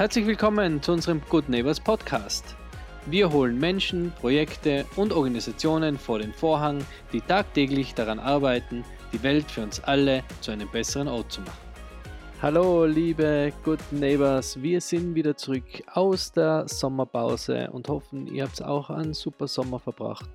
Herzlich 0.00 0.26
willkommen 0.26 0.80
zu 0.80 0.92
unserem 0.92 1.20
Good 1.28 1.50
Neighbors 1.50 1.78
Podcast. 1.78 2.56
Wir 3.04 3.30
holen 3.30 3.58
Menschen, 3.58 4.12
Projekte 4.18 4.86
und 4.96 5.12
Organisationen 5.12 5.98
vor 5.98 6.20
den 6.20 6.32
Vorhang, 6.32 6.82
die 7.12 7.20
tagtäglich 7.20 7.92
daran 7.92 8.18
arbeiten, 8.18 8.82
die 9.12 9.22
Welt 9.22 9.50
für 9.50 9.60
uns 9.60 9.78
alle 9.84 10.24
zu 10.40 10.52
einem 10.52 10.70
besseren 10.70 11.06
Ort 11.06 11.30
zu 11.30 11.42
machen. 11.42 11.58
Hallo 12.40 12.86
liebe 12.86 13.52
Good 13.62 13.80
Neighbors, 13.90 14.62
wir 14.62 14.80
sind 14.80 15.14
wieder 15.14 15.36
zurück 15.36 15.66
aus 15.92 16.32
der 16.32 16.66
Sommerpause 16.66 17.68
und 17.70 17.86
hoffen, 17.88 18.26
ihr 18.26 18.44
habt 18.44 18.64
auch 18.64 18.88
einen 18.88 19.12
super 19.12 19.48
Sommer 19.48 19.80
verbracht. 19.80 20.30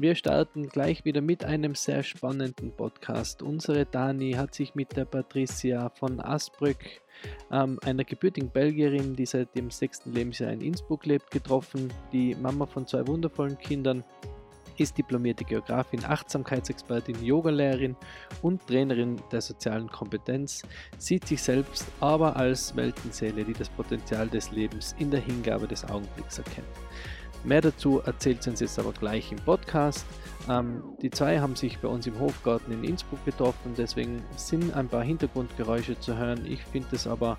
Wir 0.00 0.14
starten 0.14 0.68
gleich 0.68 1.04
wieder 1.04 1.20
mit 1.20 1.44
einem 1.44 1.74
sehr 1.74 2.04
spannenden 2.04 2.70
Podcast. 2.70 3.42
Unsere 3.42 3.84
Dani 3.84 4.34
hat 4.34 4.54
sich 4.54 4.76
mit 4.76 4.96
der 4.96 5.04
Patricia 5.04 5.88
von 5.88 6.20
Asbrück, 6.20 6.78
ähm, 7.50 7.80
einer 7.84 8.04
gebürtigen 8.04 8.48
Belgierin, 8.48 9.16
die 9.16 9.26
seit 9.26 9.56
dem 9.56 9.72
sechsten 9.72 10.12
Lebensjahr 10.12 10.52
in 10.52 10.60
Innsbruck 10.60 11.04
lebt, 11.04 11.32
getroffen. 11.32 11.92
Die 12.12 12.36
Mama 12.36 12.66
von 12.66 12.86
zwei 12.86 13.04
wundervollen 13.08 13.58
Kindern 13.58 14.04
ist 14.76 14.96
diplomierte 14.96 15.42
Geografin, 15.42 16.04
Achtsamkeitsexpertin, 16.04 17.24
Yogalehrerin 17.24 17.96
und 18.42 18.64
Trainerin 18.68 19.20
der 19.32 19.40
sozialen 19.40 19.88
Kompetenz, 19.88 20.62
sieht 20.96 21.26
sich 21.26 21.42
selbst 21.42 21.84
aber 21.98 22.36
als 22.36 22.76
Weltenseele, 22.76 23.44
die 23.44 23.52
das 23.52 23.68
Potenzial 23.68 24.28
des 24.28 24.52
Lebens 24.52 24.94
in 25.00 25.10
der 25.10 25.18
Hingabe 25.18 25.66
des 25.66 25.84
Augenblicks 25.84 26.38
erkennt. 26.38 26.68
Mehr 27.44 27.60
dazu 27.60 28.00
erzählt 28.00 28.42
sie 28.42 28.50
uns 28.50 28.60
jetzt 28.60 28.78
aber 28.78 28.92
gleich 28.92 29.30
im 29.32 29.38
Podcast. 29.38 30.04
Ähm, 30.48 30.82
die 31.02 31.10
zwei 31.10 31.40
haben 31.40 31.56
sich 31.56 31.78
bei 31.78 31.88
uns 31.88 32.06
im 32.06 32.18
Hofgarten 32.18 32.72
in 32.72 32.84
Innsbruck 32.84 33.24
getroffen, 33.24 33.74
deswegen 33.76 34.22
sind 34.36 34.74
ein 34.74 34.88
paar 34.88 35.02
Hintergrundgeräusche 35.02 35.98
zu 36.00 36.16
hören. 36.16 36.44
Ich 36.46 36.62
finde 36.64 36.88
es 36.92 37.06
aber 37.06 37.36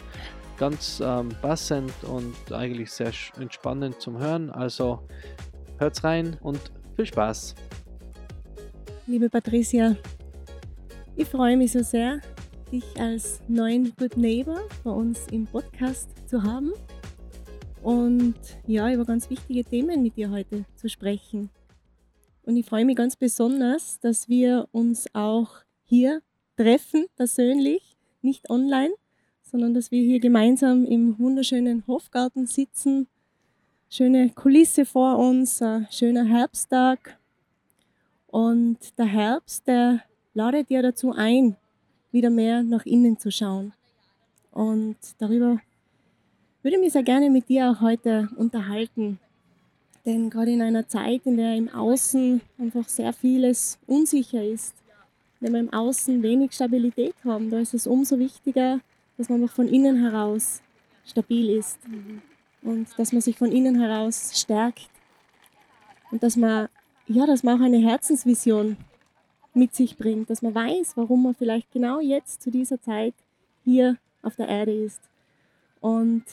ganz 0.58 1.02
ähm, 1.04 1.30
passend 1.42 1.94
und 2.04 2.52
eigentlich 2.52 2.92
sehr 2.92 3.12
entspannend 3.40 4.02
zum 4.02 4.20
Hören. 4.20 4.50
Also 4.50 5.00
hört's 5.78 6.04
rein 6.04 6.38
und 6.42 6.60
viel 6.96 7.06
Spaß. 7.06 7.56
Liebe 9.08 9.30
Patricia, 9.30 9.96
ich 11.16 11.28
freue 11.28 11.58
mich 11.58 11.72
so 11.72 11.82
sehr, 11.82 12.20
dich 12.72 12.86
als 13.00 13.42
neuen 13.48 13.94
Good 13.98 14.18
Neighbor 14.18 14.60
bei 14.84 14.92
uns 14.92 15.26
im 15.32 15.46
Podcast 15.46 16.10
zu 16.28 16.44
haben 16.44 16.74
und 17.84 18.36
ja, 18.68 18.92
über 18.94 19.06
ganz 19.06 19.30
wichtige 19.30 19.64
Themen 19.64 20.04
mit 20.04 20.18
dir 20.18 20.30
heute 20.32 20.66
zu 20.76 20.90
sprechen. 20.90 21.50
Und 22.44 22.58
ich 22.58 22.66
freue 22.66 22.86
mich 22.86 22.96
ganz 22.96 23.16
besonders, 23.16 24.00
dass 24.00 24.28
wir 24.28 24.68
uns 24.72 25.08
auch 25.14 25.58
hier 25.84 26.22
treffen, 26.58 27.06
persönlich, 27.16 27.98
nicht 28.22 28.50
online, 28.50 28.94
sondern 29.44 29.74
dass 29.74 29.92
wir 29.92 30.02
hier 30.02 30.20
gemeinsam 30.20 30.86
im 30.86 31.18
wunderschönen 31.20 31.86
Hofgarten 31.88 32.48
sitzen. 32.48 33.08
Schöne 33.90 34.30
Kulisse 34.30 34.86
vor 34.86 35.18
uns, 35.18 35.62
ein 35.62 35.88
schöner 35.90 36.26
Herbsttag. 36.26 37.18
Und 38.28 38.98
der 38.98 39.06
Herbst, 39.06 39.68
der 39.68 40.02
ladet 40.34 40.70
ja 40.70 40.82
dazu 40.82 41.12
ein, 41.12 41.56
wieder 42.12 42.30
mehr 42.30 42.62
nach 42.64 42.86
innen 42.86 43.18
zu 43.18 43.32
schauen. 43.32 43.74
Und 44.52 44.98
darüber 45.18 45.60
würde 46.62 46.78
mich 46.78 46.94
sehr 46.94 47.04
gerne 47.04 47.30
mit 47.30 47.50
dir 47.50 47.72
auch 47.72 47.82
heute 47.82 48.30
unterhalten. 48.36 49.20
Denn 50.06 50.30
gerade 50.30 50.52
in 50.52 50.62
einer 50.62 50.88
Zeit, 50.88 51.22
in 51.26 51.38
der 51.38 51.56
im 51.56 51.70
Außen 51.70 52.42
einfach 52.58 52.88
sehr 52.88 53.14
vieles 53.14 53.78
unsicher 53.88 54.44
ist, 54.44 54.76
wenn 55.40 55.54
wir 55.54 55.60
im 55.60 55.74
Außen 55.74 56.22
wenig 56.22 56.52
Stabilität 56.54 57.16
haben, 57.24 57.50
da 57.50 57.60
ist 57.60 57.74
es 57.74 57.88
umso 57.88 58.20
wichtiger, 58.20 58.80
dass 59.18 59.30
man 59.30 59.44
auch 59.44 59.52
von 59.52 59.68
innen 59.68 60.02
heraus 60.02 60.62
stabil 61.06 61.50
ist 61.58 61.80
und 62.62 62.88
dass 62.98 63.12
man 63.12 63.22
sich 63.22 63.38
von 63.38 63.52
innen 63.52 63.80
heraus 63.80 64.32
stärkt 64.40 64.90
und 66.12 66.24
dass 66.24 66.36
man 66.36 66.68
ja, 67.10 67.26
dass 67.26 67.42
man 67.42 67.60
auch 67.60 67.66
eine 67.66 67.80
Herzensvision 67.80 68.78
mit 69.56 69.74
sich 69.74 69.98
bringt, 69.98 70.30
dass 70.30 70.44
man 70.44 70.54
weiß, 70.54 70.96
warum 70.96 71.24
man 71.24 71.34
vielleicht 71.34 71.72
genau 71.72 72.00
jetzt 72.00 72.44
zu 72.44 72.52
dieser 72.52 72.80
Zeit 72.80 73.16
hier 73.64 73.98
auf 74.22 74.36
der 74.36 74.48
Erde 74.48 74.72
ist. 74.72 75.02
Und 75.82 76.24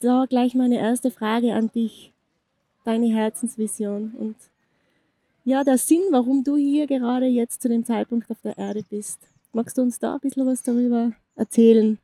da 0.00 0.26
gleich 0.28 0.54
meine 0.54 0.78
erste 0.78 1.10
Frage 1.10 1.54
an 1.54 1.70
dich, 1.74 2.12
deine 2.84 3.06
Herzensvision 3.06 4.12
und 4.12 4.36
ja, 5.44 5.62
der 5.62 5.78
Sinn, 5.78 6.02
warum 6.10 6.42
du 6.42 6.56
hier 6.56 6.86
gerade 6.86 7.26
jetzt 7.26 7.60
zu 7.60 7.68
dem 7.68 7.84
Zeitpunkt 7.84 8.30
auf 8.30 8.40
der 8.42 8.56
Erde 8.56 8.82
bist. 8.88 9.18
Magst 9.52 9.76
du 9.76 9.82
uns 9.82 9.98
da 9.98 10.14
ein 10.14 10.20
bisschen 10.20 10.46
was 10.46 10.62
darüber 10.62 11.12
erzählen? 11.36 11.98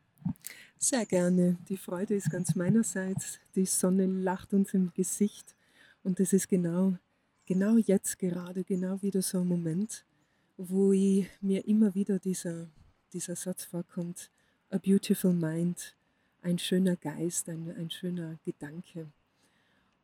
Sehr 0.78 1.04
gerne. 1.06 1.56
Die 1.68 1.76
Freude 1.76 2.14
ist 2.14 2.30
ganz 2.30 2.54
meinerseits. 2.54 3.38
Die 3.54 3.66
Sonne 3.66 4.06
lacht 4.06 4.52
uns 4.52 4.74
im 4.74 4.92
Gesicht 4.94 5.54
und 6.02 6.20
es 6.20 6.32
ist 6.32 6.48
genau, 6.48 6.94
genau 7.46 7.76
jetzt 7.76 8.18
gerade, 8.18 8.64
genau 8.64 9.00
wieder 9.02 9.22
so 9.22 9.40
ein 9.40 9.48
Moment, 9.48 10.04
wo 10.56 10.92
ich, 10.92 11.26
mir 11.40 11.66
immer 11.66 11.94
wieder 11.94 12.18
dieser, 12.18 12.68
dieser 13.12 13.36
Satz 13.36 13.64
vorkommt, 13.64 14.30
a 14.70 14.78
beautiful 14.78 15.32
mind, 15.32 15.94
ein 16.42 16.58
schöner 16.58 16.96
Geist, 16.96 17.48
ein, 17.48 17.74
ein 17.76 17.90
schöner 17.90 18.38
Gedanke. 18.44 19.06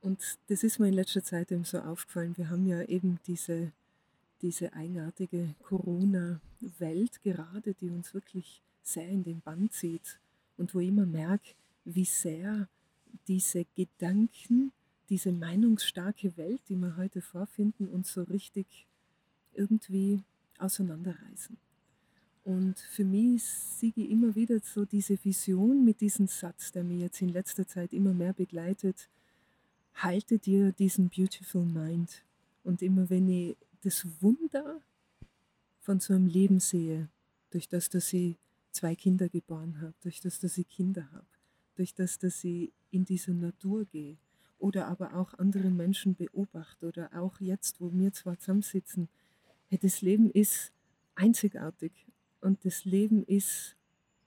Und 0.01 0.39
das 0.49 0.63
ist 0.63 0.79
mir 0.79 0.89
in 0.89 0.95
letzter 0.95 1.23
Zeit 1.23 1.51
eben 1.51 1.65
so 1.65 1.81
aufgefallen. 1.81 2.37
Wir 2.37 2.51
haben 2.51 2.67
ja 2.67 2.83
eben 2.83 3.19
diese, 3.27 3.73
diese 4.43 4.73
eigenartige 4.73 5.55
Corona-Welt 5.63 7.23
gerade, 7.23 7.75
die 7.75 7.91
uns 7.91 8.15
wirklich 8.15 8.63
sehr 8.83 9.09
in 9.09 9.25
den 9.25 9.41
Bann 9.41 9.71
zieht 9.71 10.19
und 10.57 10.75
wo 10.75 10.81
ich 10.81 10.89
immer 10.89 11.07
merke, 11.07 11.55
wie 11.85 12.05
sehr 12.05 12.69
diese 13.27 13.65
Gedanken, 13.75 14.73
diese 15.09 15.33
meinungsstarke 15.33 16.37
Welt, 16.37 16.61
die 16.69 16.77
wir 16.77 16.97
heute 16.97 17.21
vorfinden, 17.21 17.89
uns 17.89 18.13
so 18.13 18.23
richtig 18.23 18.87
irgendwie 19.55 20.23
auseinanderreißen. 20.59 21.57
Und 22.47 22.79
für 22.79 23.05
mich 23.05 23.43
sehe 23.43 23.93
ich 23.97 24.09
immer 24.09 24.37
wieder 24.37 24.61
so 24.61 24.85
diese 24.85 25.19
Vision 25.25 25.85
mit 25.85 26.01
diesem 26.01 26.29
Satz, 26.29 26.71
der 26.71 26.85
mir 26.85 26.99
jetzt 26.99 27.21
in 27.21 27.31
letzter 27.31 27.67
Zeit 27.67 27.93
immer 27.93 28.15
mehr 28.15 28.33
begleitet. 28.33 29.09
Halte 29.95 30.39
dir 30.39 30.71
diesen 30.71 31.09
beautiful 31.09 31.65
mind. 31.65 32.23
Und 32.63 32.83
immer 32.83 33.11
wenn 33.11 33.29
ich 33.29 33.57
das 33.83 34.07
Wunder 34.21 34.81
von 35.81 35.99
so 35.99 36.15
einem 36.15 36.29
Leben 36.29 36.61
sehe, 36.61 37.09
durch 37.51 37.69
das, 37.69 37.89
dass 37.89 38.13
ich 38.13 38.37
zwei 38.71 38.95
Kinder 38.95 39.29
geboren 39.29 39.81
habe, 39.81 39.95
durch 40.03 40.21
das, 40.21 40.39
dass 40.39 40.57
ich 40.57 40.69
Kinder 40.69 41.11
habe, 41.11 41.27
durch 41.75 41.95
das, 41.95 42.17
dass 42.17 42.45
ich 42.45 42.71
in 42.93 43.05
diese 43.05 43.33
Natur 43.33 43.87
gehe 43.87 44.19
oder 44.61 44.87
aber 44.87 45.17
auch 45.17 45.35
andere 45.35 45.71
Menschen 45.71 46.15
beobachte 46.15 46.87
oder 46.87 47.11
auch 47.13 47.41
jetzt, 47.41 47.81
wo 47.81 47.93
wir 47.93 48.13
zwar 48.13 48.39
zusammensitzen, 48.39 49.09
hey, 49.69 49.81
das 49.83 50.01
Leben 50.01 50.31
ist 50.31 50.71
einzigartig 51.17 52.07
und 52.47 52.65
das 52.65 52.85
Leben 52.85 53.25
ist 53.25 53.77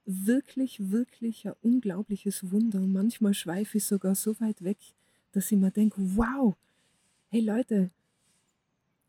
wirklich, 0.05 0.91
wirklich 0.91 1.47
ein 1.47 1.53
unglaubliches 1.61 2.51
Wunder. 2.51 2.79
Und 2.79 2.91
manchmal 2.91 3.33
schweife 3.33 3.77
ich 3.77 3.85
sogar 3.85 4.13
so 4.13 4.37
weit 4.41 4.61
weg, 4.61 4.77
dass 5.31 5.51
ich 5.51 5.57
mir 5.57 5.71
denke, 5.71 6.01
wow, 6.17 6.55
hey 7.29 7.39
Leute, 7.39 7.91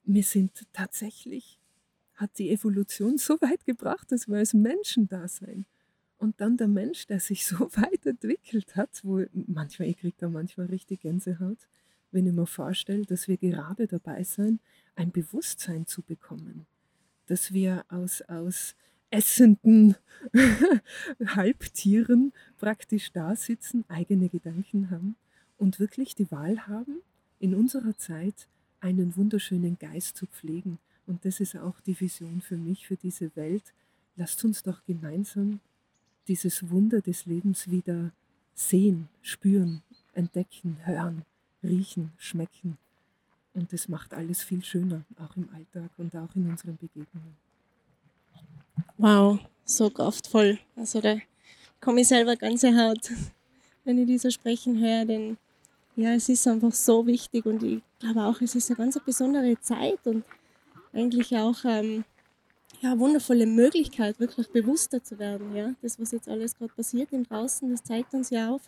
wir 0.04 0.22
sind 0.22 0.64
tatsächlich, 0.72 1.58
hat 2.14 2.38
die 2.38 2.50
Evolution 2.50 3.18
so 3.18 3.34
weit 3.40 3.64
gebracht, 3.64 4.12
dass 4.12 4.28
wir 4.28 4.36
als 4.36 4.54
Menschen 4.54 5.08
da 5.08 5.26
sein. 5.26 5.66
Und 6.16 6.40
dann 6.40 6.56
der 6.56 6.68
Mensch, 6.68 7.06
der 7.06 7.18
sich 7.18 7.44
so 7.44 7.58
weit 7.76 8.06
entwickelt 8.06 8.76
hat, 8.76 9.00
wo 9.02 9.24
manchmal, 9.32 9.88
ich 9.88 9.98
kriege 9.98 10.16
da 10.18 10.28
manchmal 10.28 10.66
richtig 10.66 11.00
Gänsehaut, 11.00 11.66
wenn 12.12 12.26
ich 12.26 12.32
mir 12.32 12.46
vorstelle, 12.46 13.06
dass 13.06 13.26
wir 13.26 13.38
gerade 13.38 13.88
dabei 13.88 14.22
sein, 14.22 14.60
ein 14.94 15.10
Bewusstsein 15.10 15.86
zu 15.86 16.02
bekommen. 16.02 16.66
Dass 17.26 17.52
wir 17.52 17.84
aus, 17.88 18.22
aus 18.22 18.76
essenden 19.10 19.96
Halbtieren 21.26 22.32
praktisch 22.58 23.12
da 23.12 23.36
sitzen, 23.36 23.84
eigene 23.88 24.28
Gedanken 24.28 24.90
haben 24.90 25.16
und 25.58 25.80
wirklich 25.80 26.14
die 26.14 26.30
Wahl 26.30 26.66
haben, 26.66 27.00
in 27.38 27.54
unserer 27.54 27.96
Zeit 27.96 28.48
einen 28.80 29.16
wunderschönen 29.16 29.78
Geist 29.78 30.16
zu 30.16 30.26
pflegen. 30.26 30.78
Und 31.06 31.24
das 31.24 31.40
ist 31.40 31.56
auch 31.56 31.80
die 31.80 31.98
Vision 31.98 32.40
für 32.40 32.56
mich, 32.56 32.86
für 32.86 32.96
diese 32.96 33.34
Welt. 33.36 33.74
Lasst 34.16 34.44
uns 34.44 34.62
doch 34.62 34.84
gemeinsam 34.84 35.60
dieses 36.28 36.70
Wunder 36.70 37.00
des 37.00 37.26
Lebens 37.26 37.70
wieder 37.70 38.12
sehen, 38.54 39.08
spüren, 39.22 39.82
entdecken, 40.12 40.76
hören, 40.84 41.24
riechen, 41.62 42.12
schmecken. 42.18 42.78
Und 43.54 43.72
das 43.72 43.88
macht 43.88 44.14
alles 44.14 44.42
viel 44.42 44.62
schöner, 44.62 45.02
auch 45.16 45.36
im 45.36 45.48
Alltag 45.50 45.90
und 45.96 46.14
auch 46.14 46.34
in 46.36 46.48
unseren 46.48 46.76
Begegnungen. 46.76 47.36
Wow, 49.02 49.38
so 49.64 49.88
kraftvoll. 49.88 50.58
Also 50.76 51.00
da 51.00 51.16
komme 51.80 52.02
ich 52.02 52.08
selber 52.08 52.36
ganze 52.36 52.76
Haut, 52.76 53.10
wenn 53.86 53.96
ich 53.96 54.06
dieser 54.06 54.30
sprechen 54.30 54.78
höre, 54.78 55.06
denn 55.06 55.38
ja, 55.96 56.12
es 56.12 56.28
ist 56.28 56.46
einfach 56.46 56.74
so 56.74 57.06
wichtig 57.06 57.46
und 57.46 57.62
ich 57.62 57.80
glaube 57.98 58.24
auch, 58.24 58.42
es 58.42 58.54
ist 58.54 58.68
eine 58.68 58.76
ganz 58.76 59.00
besondere 59.02 59.58
Zeit 59.62 60.06
und 60.06 60.22
eigentlich 60.92 61.34
auch 61.34 61.64
ähm, 61.64 62.04
ja, 62.82 62.98
wundervolle 62.98 63.46
Möglichkeit, 63.46 64.20
wirklich 64.20 64.50
bewusster 64.50 65.02
zu 65.02 65.18
werden. 65.18 65.56
Ja? 65.56 65.72
Das, 65.80 65.98
was 65.98 66.12
jetzt 66.12 66.28
alles 66.28 66.54
gerade 66.58 66.74
passiert 66.74 67.10
im 67.12 67.24
Draußen, 67.24 67.70
das 67.70 67.82
zeigt 67.82 68.12
uns 68.12 68.28
ja 68.28 68.50
auf, 68.50 68.60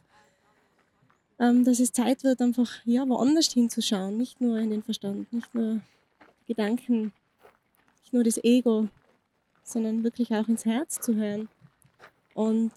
ähm, 1.38 1.62
dass 1.62 1.78
es 1.78 1.92
Zeit 1.92 2.24
wird, 2.24 2.40
einfach 2.40 2.70
ja, 2.86 3.06
woanders 3.06 3.52
hinzuschauen, 3.52 4.16
nicht 4.16 4.40
nur 4.40 4.56
in 4.56 4.70
den 4.70 4.82
Verstand, 4.82 5.30
nicht 5.30 5.54
nur 5.54 5.82
Gedanken, 6.46 7.12
nicht 8.00 8.14
nur 8.14 8.24
das 8.24 8.42
Ego, 8.42 8.88
sondern 9.62 10.04
wirklich 10.04 10.32
auch 10.32 10.48
ins 10.48 10.64
Herz 10.64 11.00
zu 11.00 11.14
hören. 11.14 11.48
Und 12.34 12.72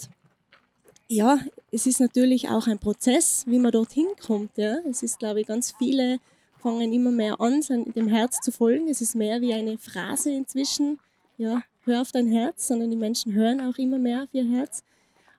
ja, 1.08 1.40
es 1.72 1.86
ist 1.86 2.00
natürlich 2.00 2.50
auch 2.50 2.68
ein 2.68 2.80
Prozess, 2.80 3.46
wie 3.48 3.60
man 3.60 3.72
dorthin 3.72 4.08
kommt. 4.26 4.58
Ja? 4.58 4.78
Es 4.90 5.04
ist, 5.04 5.20
glaube 5.20 5.42
ich, 5.42 5.48
ganz 5.48 5.74
viele 5.78 6.20
fangen 6.60 6.94
immer 6.94 7.12
mehr 7.12 7.40
an, 7.40 7.62
dem 7.70 8.08
Herz 8.08 8.40
zu 8.42 8.52
folgen. 8.52 8.88
Es 8.88 9.02
ist 9.02 9.14
mehr 9.14 9.40
wie 9.42 9.54
eine 9.54 9.78
Phrase 9.78 10.32
inzwischen. 10.32 11.00
Ja, 11.38 11.62
hör 11.84 12.02
auf 12.02 12.12
dein 12.12 12.28
Herz, 12.28 12.68
sondern 12.68 12.90
die 12.90 12.98
Menschen 12.98 13.34
hören 13.34 13.62
auch 13.62 13.78
immer 13.78 14.00
mehr 14.00 14.24
auf 14.24 14.30
ihr 14.34 14.46
Herz. 14.46 14.84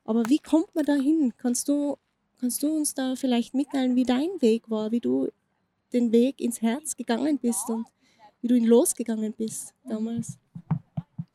Aber 0.04 0.28
wie 0.28 0.38
kommt 0.38 0.72
man 0.74 0.84
da 0.84 0.94
hin? 0.94 1.32
Kannst 1.36 1.68
du, 1.68 1.96
kannst 2.38 2.62
du 2.62 2.68
uns 2.68 2.94
da 2.94 3.16
vielleicht 3.16 3.54
mitteilen, 3.54 3.96
wie 3.96 4.04
dein 4.04 4.40
Weg 4.40 4.70
war, 4.70 4.92
wie 4.92 5.00
du 5.00 5.28
den 5.92 6.12
Weg 6.12 6.40
ins 6.40 6.62
Herz 6.62 6.96
gegangen 6.96 7.38
bist 7.38 7.68
und 7.68 7.86
wie 8.40 8.46
du 8.46 8.54
ihn 8.54 8.66
losgegangen 8.66 9.32
bist 9.32 9.74
damals? 9.84 10.38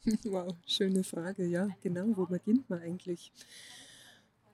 Wow, 0.25 0.55
schöne 0.65 1.03
Frage. 1.03 1.45
Ja, 1.45 1.69
genau. 1.81 2.05
Wo 2.15 2.25
beginnt 2.25 2.69
man 2.69 2.81
eigentlich? 2.81 3.31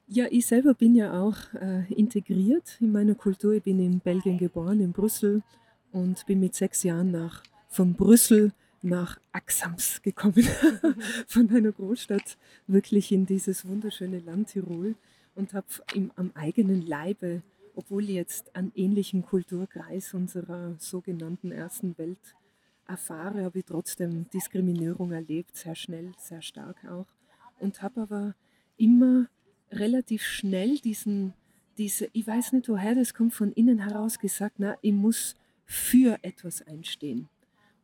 Ja, 0.08 0.26
ich 0.30 0.46
selber 0.46 0.74
bin 0.74 0.96
ja 0.96 1.22
auch 1.22 1.38
äh, 1.54 1.92
integriert 1.94 2.78
in 2.80 2.92
meiner 2.92 3.16
Kultur. 3.16 3.54
Ich 3.54 3.64
bin 3.64 3.80
in 3.80 4.00
Belgien 4.00 4.38
geboren, 4.38 4.80
in 4.80 4.94
Brüssel 4.94 5.44
und 5.92 6.26
bin 6.26 6.40
mit 6.40 6.56
sechs 6.56 6.84
Jahren 6.84 7.12
nach, 7.12 7.44
von 7.70 7.94
Brüssel 7.94 8.54
nach 8.82 9.20
Axams 9.32 10.02
gekommen, 10.02 10.48
von 11.28 11.50
einer 11.50 11.72
Großstadt 11.72 12.38
wirklich 12.68 13.12
in 13.12 13.26
dieses 13.26 13.68
wunderschöne 13.68 14.20
Land 14.20 14.50
Tirol 14.50 14.96
und 15.36 15.54
habe 15.54 15.68
am 16.16 16.32
eigenen 16.36 16.86
Leibe, 16.86 17.42
obwohl 17.76 18.06
jetzt 18.06 18.56
einen 18.56 18.72
ähnlichen 18.76 19.24
Kulturkreis 19.26 20.14
unserer 20.14 20.76
sogenannten 20.80 21.52
ersten 21.52 21.98
Welt 21.98 22.36
erfahre, 22.88 23.44
habe 23.44 23.60
ich 23.60 23.66
trotzdem 23.66 24.30
Diskriminierung 24.30 25.12
erlebt, 25.12 25.56
sehr 25.56 25.76
schnell, 25.76 26.12
sehr 26.18 26.42
stark 26.42 26.86
auch 26.86 27.08
und 27.60 27.82
habe 27.82 28.02
aber 28.02 28.36
immer 28.78 29.28
relativ 29.72 30.24
schnell 30.24 30.78
diesen, 30.80 31.34
diese, 31.78 32.10
ich 32.14 32.26
weiß 32.26 32.54
nicht 32.54 32.70
woher 32.70 32.96
das 32.96 33.14
kommt, 33.14 33.34
von 33.34 33.52
innen 33.52 33.80
heraus 33.80 34.20
gesagt, 34.20 34.56
na, 34.58 34.78
ich 34.82 34.94
muss 34.94 35.36
für 35.66 36.18
etwas 36.24 36.62
einstehen. 36.62 37.30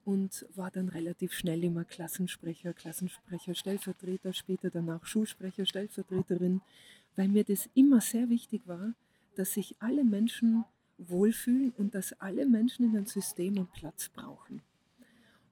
Und 0.06 0.46
war 0.56 0.70
dann 0.70 0.90
relativ 0.90 1.32
schnell 1.32 1.64
immer 1.64 1.86
Klassensprecher, 1.86 2.74
Klassensprecher, 2.74 3.56
Stellvertreter, 3.56 4.34
später 4.34 4.70
dann 4.70 4.90
auch 4.90 5.06
Schulsprecher, 5.06 5.66
Stellvertreterin, 5.66 6.62
weil 7.16 7.30
mir 7.30 7.46
das 7.46 7.70
immer 7.74 8.02
sehr 8.02 8.28
wichtig 8.30 8.68
war, 8.68 8.94
dass 9.36 9.54
sich 9.54 9.76
alle 9.80 10.04
Menschen 10.04 10.66
wohlfühlen 10.98 11.72
und 11.78 11.96
dass 11.96 12.14
alle 12.20 12.46
Menschen 12.46 12.86
in 12.86 12.98
einem 12.98 13.06
System 13.06 13.56
einen 13.56 13.68
Platz 13.68 14.10
brauchen. 14.10 14.62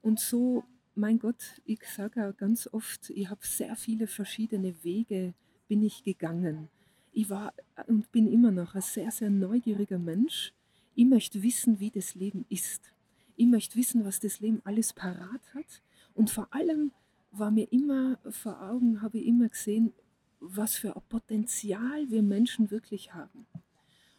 Und 0.02 0.20
so, 0.20 0.64
mein 0.94 1.18
Gott, 1.18 1.62
ich 1.64 1.80
sage 1.84 2.28
auch 2.28 2.36
ganz 2.36 2.68
oft, 2.72 3.10
ich 3.10 3.30
habe 3.30 3.46
sehr 3.46 3.76
viele 3.76 4.06
verschiedene 4.06 4.74
Wege 4.84 5.34
bin 5.68 5.82
ich 5.82 6.04
gegangen. 6.04 6.68
Ich 7.12 7.30
war 7.30 7.54
und 7.86 8.10
bin 8.12 8.30
immer 8.30 8.50
noch 8.50 8.74
ein 8.74 8.82
sehr, 8.82 9.10
sehr 9.10 9.30
neugieriger 9.30 9.98
Mensch. 9.98 10.52
Ich 10.94 11.06
möchte 11.06 11.42
wissen, 11.42 11.80
wie 11.80 11.90
das 11.90 12.14
Leben 12.14 12.44
ist. 12.48 12.92
Ich 13.36 13.46
möchte 13.46 13.76
wissen, 13.76 14.04
was 14.04 14.20
das 14.20 14.40
Leben 14.40 14.60
alles 14.64 14.92
parat 14.92 15.40
hat. 15.54 15.82
Und 16.14 16.30
vor 16.30 16.52
allem 16.52 16.92
war 17.30 17.50
mir 17.50 17.72
immer 17.72 18.18
vor 18.28 18.60
Augen, 18.62 19.00
habe 19.00 19.18
ich 19.18 19.26
immer 19.26 19.48
gesehen, 19.48 19.92
was 20.40 20.76
für 20.76 20.94
ein 20.94 21.02
Potenzial 21.08 22.10
wir 22.10 22.22
Menschen 22.22 22.70
wirklich 22.70 23.14
haben. 23.14 23.46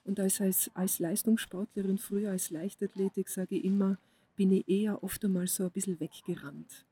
Und 0.06 0.20
als, 0.20 0.42
als 0.74 1.00
Leistungssportlerin, 1.00 1.98
früher 1.98 2.32
als 2.32 2.50
Leichtathletik, 2.50 3.30
sage 3.30 3.56
ich 3.56 3.66
immer, 3.66 3.98
bin 4.36 4.52
ich 4.52 4.68
eher 4.68 5.04
oft 5.04 5.24
einmal 5.24 5.48
so 5.48 5.66
ein 5.66 5.72
bisschen 5.72 6.00
weggerannt. 6.00 6.86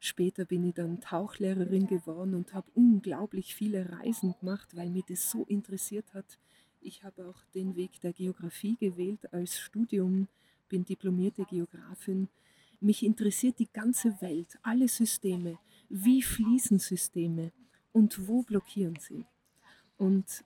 Später 0.00 0.44
bin 0.44 0.64
ich 0.64 0.74
dann 0.74 1.00
Tauchlehrerin 1.00 1.86
geworden 1.86 2.34
und 2.34 2.52
habe 2.52 2.70
unglaublich 2.74 3.54
viele 3.54 3.90
Reisen 3.90 4.34
gemacht, 4.38 4.76
weil 4.76 4.90
mich 4.90 5.04
das 5.08 5.30
so 5.30 5.44
interessiert 5.44 6.12
hat. 6.12 6.38
Ich 6.80 7.02
habe 7.04 7.26
auch 7.26 7.42
den 7.54 7.74
Weg 7.76 8.00
der 8.02 8.12
Geografie 8.12 8.76
gewählt 8.76 9.32
als 9.32 9.58
Studium, 9.58 10.28
bin 10.68 10.84
diplomierte 10.84 11.44
Geografin. 11.44 12.28
Mich 12.80 13.02
interessiert 13.02 13.58
die 13.58 13.72
ganze 13.72 14.20
Welt, 14.20 14.58
alle 14.62 14.88
Systeme. 14.88 15.58
Wie 15.88 16.20
fließen 16.20 16.78
Systeme 16.78 17.52
und 17.92 18.28
wo 18.28 18.42
blockieren 18.42 18.98
sie? 19.00 19.24
Und 19.96 20.44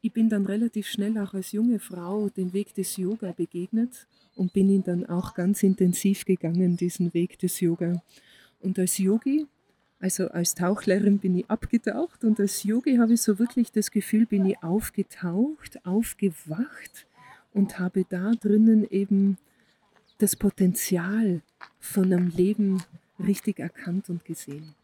ich 0.00 0.12
bin 0.12 0.28
dann 0.28 0.46
relativ 0.46 0.86
schnell 0.86 1.18
auch 1.18 1.34
als 1.34 1.52
junge 1.52 1.80
Frau 1.80 2.28
den 2.28 2.52
Weg 2.52 2.74
des 2.74 2.96
Yoga 2.96 3.32
begegnet 3.32 4.06
und 4.36 4.52
bin 4.52 4.70
ihn 4.70 4.84
dann 4.84 5.06
auch 5.06 5.34
ganz 5.34 5.62
intensiv 5.62 6.24
gegangen, 6.24 6.76
diesen 6.76 7.12
Weg 7.14 7.38
des 7.38 7.60
Yoga. 7.60 8.00
Und 8.60 8.78
als 8.78 8.98
Yogi, 8.98 9.46
also 9.98 10.28
als 10.28 10.54
Tauchlehrerin 10.54 11.18
bin 11.18 11.36
ich 11.38 11.50
abgetaucht 11.50 12.22
und 12.22 12.38
als 12.38 12.62
Yogi 12.62 12.96
habe 12.96 13.14
ich 13.14 13.22
so 13.22 13.38
wirklich 13.40 13.72
das 13.72 13.90
Gefühl, 13.90 14.26
bin 14.26 14.46
ich 14.46 14.62
aufgetaucht, 14.62 15.84
aufgewacht 15.84 17.06
und 17.52 17.80
habe 17.80 18.04
da 18.08 18.30
drinnen 18.32 18.88
eben 18.88 19.38
das 20.18 20.36
Potenzial 20.36 21.42
von 21.80 22.12
einem 22.12 22.28
Leben 22.28 22.82
richtig 23.18 23.58
erkannt 23.58 24.08
und 24.08 24.24
gesehen. 24.24 24.74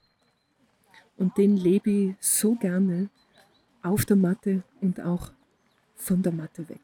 Und 1.16 1.38
den 1.38 1.56
lebe 1.56 1.90
ich 1.90 2.14
so 2.18 2.56
gerne 2.56 3.10
auf 3.84 4.04
der 4.04 4.16
Matte 4.16 4.62
und 4.80 5.00
auch 5.00 5.30
von 5.94 6.22
der 6.22 6.32
Matte 6.32 6.68
weg. 6.68 6.80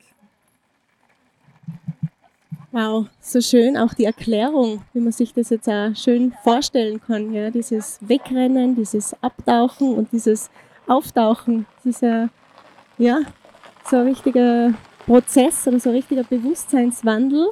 Wow, 2.73 3.06
so 3.20 3.41
schön 3.41 3.76
auch 3.76 3.94
die 3.94 4.05
Erklärung, 4.05 4.82
wie 4.93 5.00
man 5.00 5.11
sich 5.11 5.35
das 5.35 5.50
jetzt 5.50 5.69
auch 5.69 5.94
schön 5.97 6.32
vorstellen 6.44 7.00
kann. 7.00 7.32
Ja? 7.32 7.50
Dieses 7.50 7.99
Wegrennen, 8.00 8.76
dieses 8.76 9.12
Abtauchen 9.23 9.94
und 9.94 10.12
dieses 10.12 10.50
Auftauchen, 10.87 11.67
dieser, 11.85 12.29
ja, 12.97 13.20
so 13.85 13.97
ein 13.97 14.06
richtiger 14.06 14.73
Prozess 15.05 15.67
oder 15.67 15.81
so 15.81 15.88
ein 15.88 15.97
richtiger 15.97 16.23
Bewusstseinswandel 16.23 17.49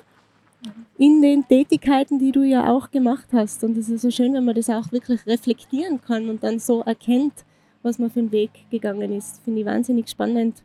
in 0.98 1.20
den 1.20 1.46
Tätigkeiten, 1.48 2.20
die 2.20 2.30
du 2.30 2.42
ja 2.42 2.70
auch 2.70 2.90
gemacht 2.92 3.28
hast. 3.32 3.64
Und 3.64 3.76
es 3.76 3.88
ist 3.88 4.02
so 4.02 4.10
schön, 4.12 4.34
wenn 4.34 4.44
man 4.44 4.54
das 4.54 4.70
auch 4.70 4.92
wirklich 4.92 5.26
reflektieren 5.26 6.00
kann 6.00 6.28
und 6.28 6.44
dann 6.44 6.60
so 6.60 6.82
erkennt, 6.82 7.44
was 7.82 7.98
man 7.98 8.10
für 8.10 8.20
einen 8.20 8.32
Weg 8.32 8.50
gegangen 8.70 9.12
ist. 9.12 9.42
Finde 9.42 9.60
ich 9.60 9.66
wahnsinnig 9.66 10.08
spannend. 10.08 10.62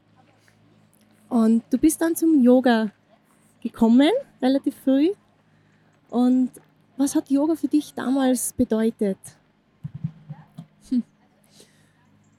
Und 1.29 1.63
du 1.71 1.77
bist 1.77 2.01
dann 2.01 2.15
zum 2.15 2.43
Yoga 2.43 2.91
gekommen, 3.61 4.11
relativ 4.41 4.75
früh. 4.83 5.09
Und 6.09 6.51
was 6.97 7.15
hat 7.15 7.31
Yoga 7.31 7.55
für 7.55 7.67
dich 7.67 7.93
damals 7.93 8.53
bedeutet? 8.53 9.17
Hm. 10.89 11.03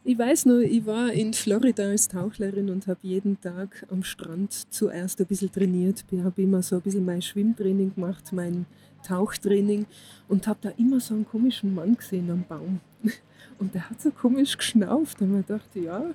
Ich 0.05 0.17
weiß 0.17 0.47
nur, 0.47 0.61
ich 0.61 0.87
war 0.87 1.11
in 1.13 1.33
Florida 1.33 1.83
als 1.85 2.07
Tauchlerin 2.07 2.71
und 2.71 2.87
habe 2.87 3.01
jeden 3.03 3.41
Tag 3.41 3.85
am 3.91 4.05
Strand 4.05 4.53
zuerst 4.73 5.21
ein 5.21 5.27
bisschen 5.27 5.51
trainiert. 5.51 6.05
Ich 6.11 6.21
habe 6.23 6.43
immer 6.43 6.63
so 6.63 6.77
ein 6.77 6.83
bisschen 6.83 7.05
mein 7.05 7.23
Schwimmtraining 7.23 7.95
gemacht, 7.95 8.33
mein 8.33 8.67
Tauchtraining 9.03 9.87
und 10.29 10.47
habe 10.47 10.59
da 10.63 10.71
immer 10.77 11.01
so 11.01 11.15
einen 11.15 11.27
komischen 11.27 11.75
Mann 11.75 11.97
gesehen 11.97 12.31
am 12.31 12.45
Baum. 12.49 12.81
Und 13.59 13.75
der 13.75 13.89
hat 13.89 14.01
so 14.01 14.11
komisch 14.11 14.57
geschnauft 14.57 15.21
und 15.21 15.33
man 15.33 15.45
dachte, 15.47 15.81
ja, 15.81 16.15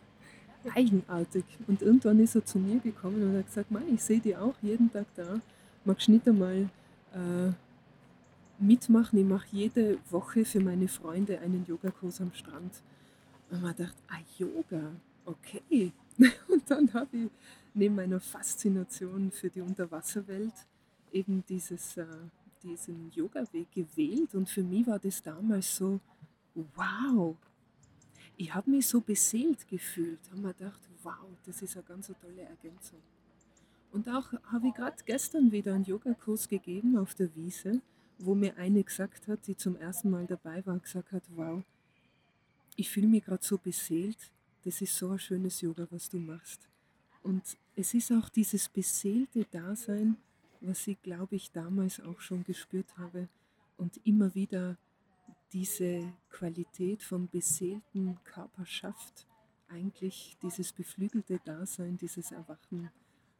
eigenartig. 0.75 1.45
Und 1.67 1.81
irgendwann 1.81 2.19
ist 2.19 2.35
er 2.35 2.45
zu 2.45 2.59
mir 2.59 2.79
gekommen 2.79 3.23
und 3.23 3.37
hat 3.37 3.47
gesagt, 3.47 3.69
ich 3.91 4.03
sehe 4.03 4.19
die 4.19 4.35
auch 4.35 4.55
jeden 4.61 4.91
Tag 4.91 5.05
da. 5.15 5.39
Magst 5.85 6.07
du 6.07 6.11
nicht 6.13 6.27
einmal 6.27 6.69
äh, 7.13 7.51
mitmachen? 8.59 9.19
Ich 9.19 9.25
mache 9.25 9.47
jede 9.51 9.97
Woche 10.09 10.45
für 10.45 10.59
meine 10.59 10.87
Freunde 10.87 11.39
einen 11.39 11.65
Yogakurs 11.67 12.21
am 12.21 12.33
Strand. 12.33 12.81
Und 13.49 13.61
man 13.61 13.75
dachte, 13.75 13.95
ah, 14.09 14.19
Yoga, 14.37 14.91
okay. 15.25 15.91
Und 16.47 16.69
dann 16.69 16.93
habe 16.93 17.17
ich 17.17 17.29
neben 17.73 17.95
meiner 17.95 18.19
Faszination 18.19 19.31
für 19.31 19.49
die 19.49 19.61
Unterwasserwelt 19.61 20.53
eben 21.11 21.43
dieses, 21.47 21.97
äh, 21.97 22.05
diesen 22.61 23.11
Yoga-Weg 23.11 23.71
gewählt. 23.71 24.35
Und 24.35 24.49
für 24.49 24.63
mich 24.63 24.85
war 24.85 24.99
das 24.99 25.21
damals 25.21 25.75
so, 25.75 25.99
wow, 26.75 27.35
ich 28.37 28.53
habe 28.53 28.71
mich 28.71 28.87
so 28.87 29.01
beseelt 29.01 29.67
gefühlt 29.67 30.19
und 30.31 30.41
mir 30.41 30.53
gedacht, 30.53 30.79
wow, 31.03 31.27
das 31.45 31.61
ist 31.61 31.75
eine 31.75 31.85
ganz 31.85 32.07
tolle 32.21 32.41
Ergänzung. 32.41 32.99
Und 33.91 34.07
auch 34.07 34.31
habe 34.51 34.67
ich 34.67 34.73
gerade 34.73 34.97
gestern 35.05 35.51
wieder 35.51 35.73
einen 35.73 35.83
Yogakurs 35.83 36.47
gegeben 36.47 36.97
auf 36.97 37.15
der 37.15 37.35
Wiese, 37.35 37.81
wo 38.19 38.35
mir 38.35 38.55
eine 38.57 38.83
gesagt 38.83 39.27
hat, 39.27 39.47
die 39.47 39.55
zum 39.55 39.75
ersten 39.77 40.09
Mal 40.09 40.25
dabei 40.27 40.65
war, 40.65 40.77
gesagt 40.79 41.11
hat, 41.11 41.23
wow, 41.35 41.63
ich 42.75 42.89
fühle 42.89 43.07
mich 43.07 43.25
gerade 43.25 43.43
so 43.43 43.57
beseelt, 43.57 44.31
das 44.63 44.81
ist 44.81 44.95
so 44.95 45.09
ein 45.09 45.19
schönes 45.19 45.61
Yoga, 45.61 45.87
was 45.89 46.09
du 46.09 46.17
machst. 46.17 46.67
Und 47.23 47.57
es 47.75 47.93
ist 47.93 48.11
auch 48.11 48.29
dieses 48.29 48.69
beseelte 48.69 49.45
Dasein, 49.45 50.17
was 50.61 50.87
ich, 50.87 51.01
glaube 51.01 51.35
ich, 51.35 51.51
damals 51.51 51.99
auch 51.99 52.19
schon 52.19 52.43
gespürt 52.43 52.97
habe 52.97 53.27
und 53.77 53.99
immer 54.05 54.33
wieder 54.35 54.77
diese 55.53 56.13
Qualität 56.29 57.03
vom 57.03 57.27
beseelten 57.27 58.17
Körper 58.23 58.65
schafft, 58.65 59.25
eigentlich 59.69 60.37
dieses 60.41 60.71
beflügelte 60.71 61.39
Dasein, 61.43 61.97
dieses 61.97 62.31
Erwachen 62.31 62.89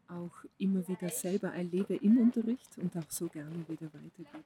auch 0.07 0.43
immer 0.57 0.87
wieder 0.87 1.09
selber 1.09 1.49
erlebe 1.49 1.95
im 1.95 2.17
Unterricht 2.17 2.77
und 2.77 2.95
auch 2.97 3.09
so 3.09 3.27
gerne 3.27 3.55
wieder 3.67 3.87
weitergebe. 3.93 4.43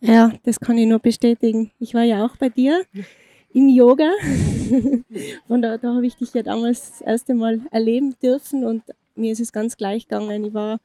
Ja, 0.00 0.32
das 0.42 0.58
kann 0.58 0.78
ich 0.78 0.86
nur 0.86 0.98
bestätigen. 0.98 1.70
Ich 1.78 1.94
war 1.94 2.02
ja 2.02 2.24
auch 2.24 2.36
bei 2.36 2.48
dir 2.48 2.84
im 3.52 3.68
Yoga 3.68 4.10
und 5.48 5.62
da, 5.62 5.76
da 5.78 5.94
habe 5.94 6.06
ich 6.06 6.16
dich 6.16 6.32
ja 6.32 6.42
damals 6.42 6.90
das 6.90 7.00
erste 7.02 7.34
Mal 7.34 7.60
erleben 7.70 8.16
dürfen 8.22 8.64
und 8.64 8.82
mir 9.14 9.32
ist 9.32 9.40
es 9.40 9.52
ganz 9.52 9.76
gleich 9.76 10.08
gegangen. 10.08 10.44
Ich 10.44 10.54
war 10.54 10.80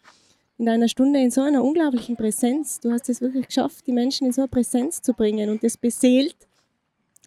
in 0.58 0.68
einer 0.68 0.88
Stunde 0.88 1.20
in 1.20 1.32
so 1.32 1.42
einer 1.42 1.64
unglaublichen 1.64 2.16
Präsenz. 2.16 2.80
Du 2.80 2.92
hast 2.92 3.10
es 3.10 3.22
wirklich 3.22 3.48
geschafft, 3.48 3.86
die 3.86 3.92
Menschen 3.92 4.28
in 4.28 4.34
so 4.34 4.42
eine 4.42 4.48
Präsenz 4.48 5.02
zu 5.02 5.14
bringen 5.14 5.50
und 5.50 5.64
das 5.64 5.78
beseelt. 5.78 6.36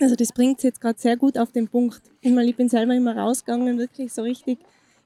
Also 0.01 0.17
das 0.17 0.33
bringt 0.33 0.59
es 0.59 0.65
jetzt 0.65 0.81
gerade 0.81 0.99
sehr 0.99 1.17
gut 1.17 1.39
auf 1.39 1.53
den 1.53 1.69
Punkt. 1.69 2.03
Ich, 2.21 2.33
meine, 2.33 2.49
ich 2.49 2.57
bin 2.57 2.69
selber 2.69 2.95
immer 2.95 3.17
rausgegangen, 3.17 3.79
wirklich 3.79 4.13
so 4.13 4.23
richtig, 4.23 4.59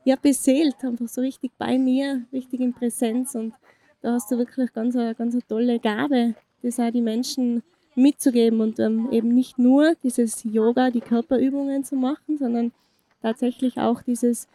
ja, 0.04 0.16
beseelt, 0.16 0.76
einfach 0.83 1.09
so 1.09 1.21
richtig 1.21 1.52
bei 1.59 1.78
mir, 1.78 2.25
richtig 2.33 2.61
in 2.61 2.73
Präsenz 2.73 3.35
und 3.35 3.54
da 4.02 4.12
hast 4.12 4.31
du 4.31 4.38
wirklich 4.38 4.73
ganz 4.73 4.95
eine, 4.97 5.14
ganz 5.14 5.35
eine 5.35 5.47
tolle 5.47 5.78
Gabe, 5.78 6.35
das 6.62 6.78
auch 6.78 6.90
die 6.90 7.02
Menschen 7.02 7.62
mitzugeben 7.95 8.61
und 8.61 8.78
ähm, 8.78 9.09
eben 9.11 9.28
nicht 9.28 9.59
nur 9.59 9.95
dieses 10.02 10.45
Yoga, 10.45 10.90
die 10.90 11.00
Körperübungen 11.00 11.85
zu 11.85 11.97
machen, 11.97 12.38
sondern 12.38 12.73
tatsächlich 13.23 13.78
auch 13.78 14.02
dieses 14.02 14.47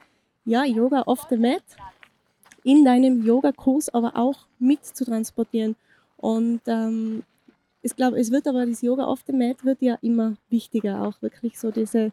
ja, 0.45 0.65
Yoga 0.65 1.03
off 1.05 1.25
the 1.29 1.37
mat 1.37 1.63
in 2.63 2.85
deinem 2.85 3.25
Yoga-Kurs 3.25 3.89
aber 3.89 4.15
auch 4.15 4.47
mit 4.59 4.85
zu 4.85 5.05
transportieren. 5.05 5.75
Und 6.17 6.61
ähm, 6.67 7.23
ich 7.81 7.95
glaube, 7.95 8.19
es 8.19 8.31
wird 8.31 8.47
aber 8.47 8.65
das 8.65 8.81
Yoga 8.81 9.07
off 9.07 9.23
the 9.25 9.33
mat 9.33 9.63
wird 9.63 9.81
ja 9.81 9.97
immer 10.01 10.35
wichtiger, 10.49 11.03
auch 11.03 11.21
wirklich 11.21 11.57
so 11.57 11.71
diese, 11.71 12.11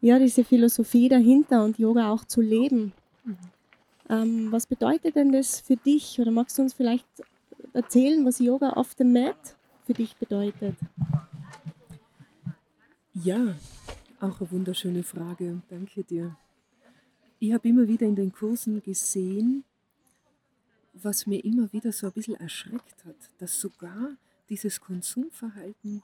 ja, 0.00 0.18
diese 0.18 0.44
Philosophie 0.44 1.08
dahinter 1.08 1.64
und 1.64 1.78
Yoga 1.78 2.10
auch 2.10 2.24
zu 2.24 2.40
leben. 2.40 2.92
Mhm. 3.24 3.36
Ähm, 4.10 4.52
was 4.52 4.66
bedeutet 4.66 5.16
denn 5.16 5.32
das 5.32 5.60
für 5.60 5.76
dich? 5.76 6.20
Oder 6.20 6.30
magst 6.30 6.58
du 6.58 6.62
uns 6.62 6.74
vielleicht 6.74 7.06
erzählen, 7.72 8.24
was 8.26 8.38
Yoga 8.38 8.74
off 8.74 8.94
the 8.98 9.04
mat 9.04 9.56
für 9.86 9.94
dich 9.94 10.16
bedeutet? 10.16 10.76
Ja, 13.14 13.54
auch 14.20 14.40
eine 14.40 14.50
wunderschöne 14.50 15.02
Frage. 15.02 15.62
Danke 15.70 16.02
dir. 16.02 16.36
Ich 17.44 17.52
habe 17.52 17.68
immer 17.68 17.86
wieder 17.86 18.06
in 18.06 18.16
den 18.16 18.32
Kursen 18.32 18.82
gesehen, 18.82 19.64
was 20.94 21.26
mir 21.26 21.44
immer 21.44 21.70
wieder 21.74 21.92
so 21.92 22.06
ein 22.06 22.12
bisschen 22.14 22.36
erschreckt 22.36 23.04
hat, 23.04 23.16
dass 23.36 23.60
sogar 23.60 24.16
dieses 24.48 24.80
Konsumverhalten 24.80 26.02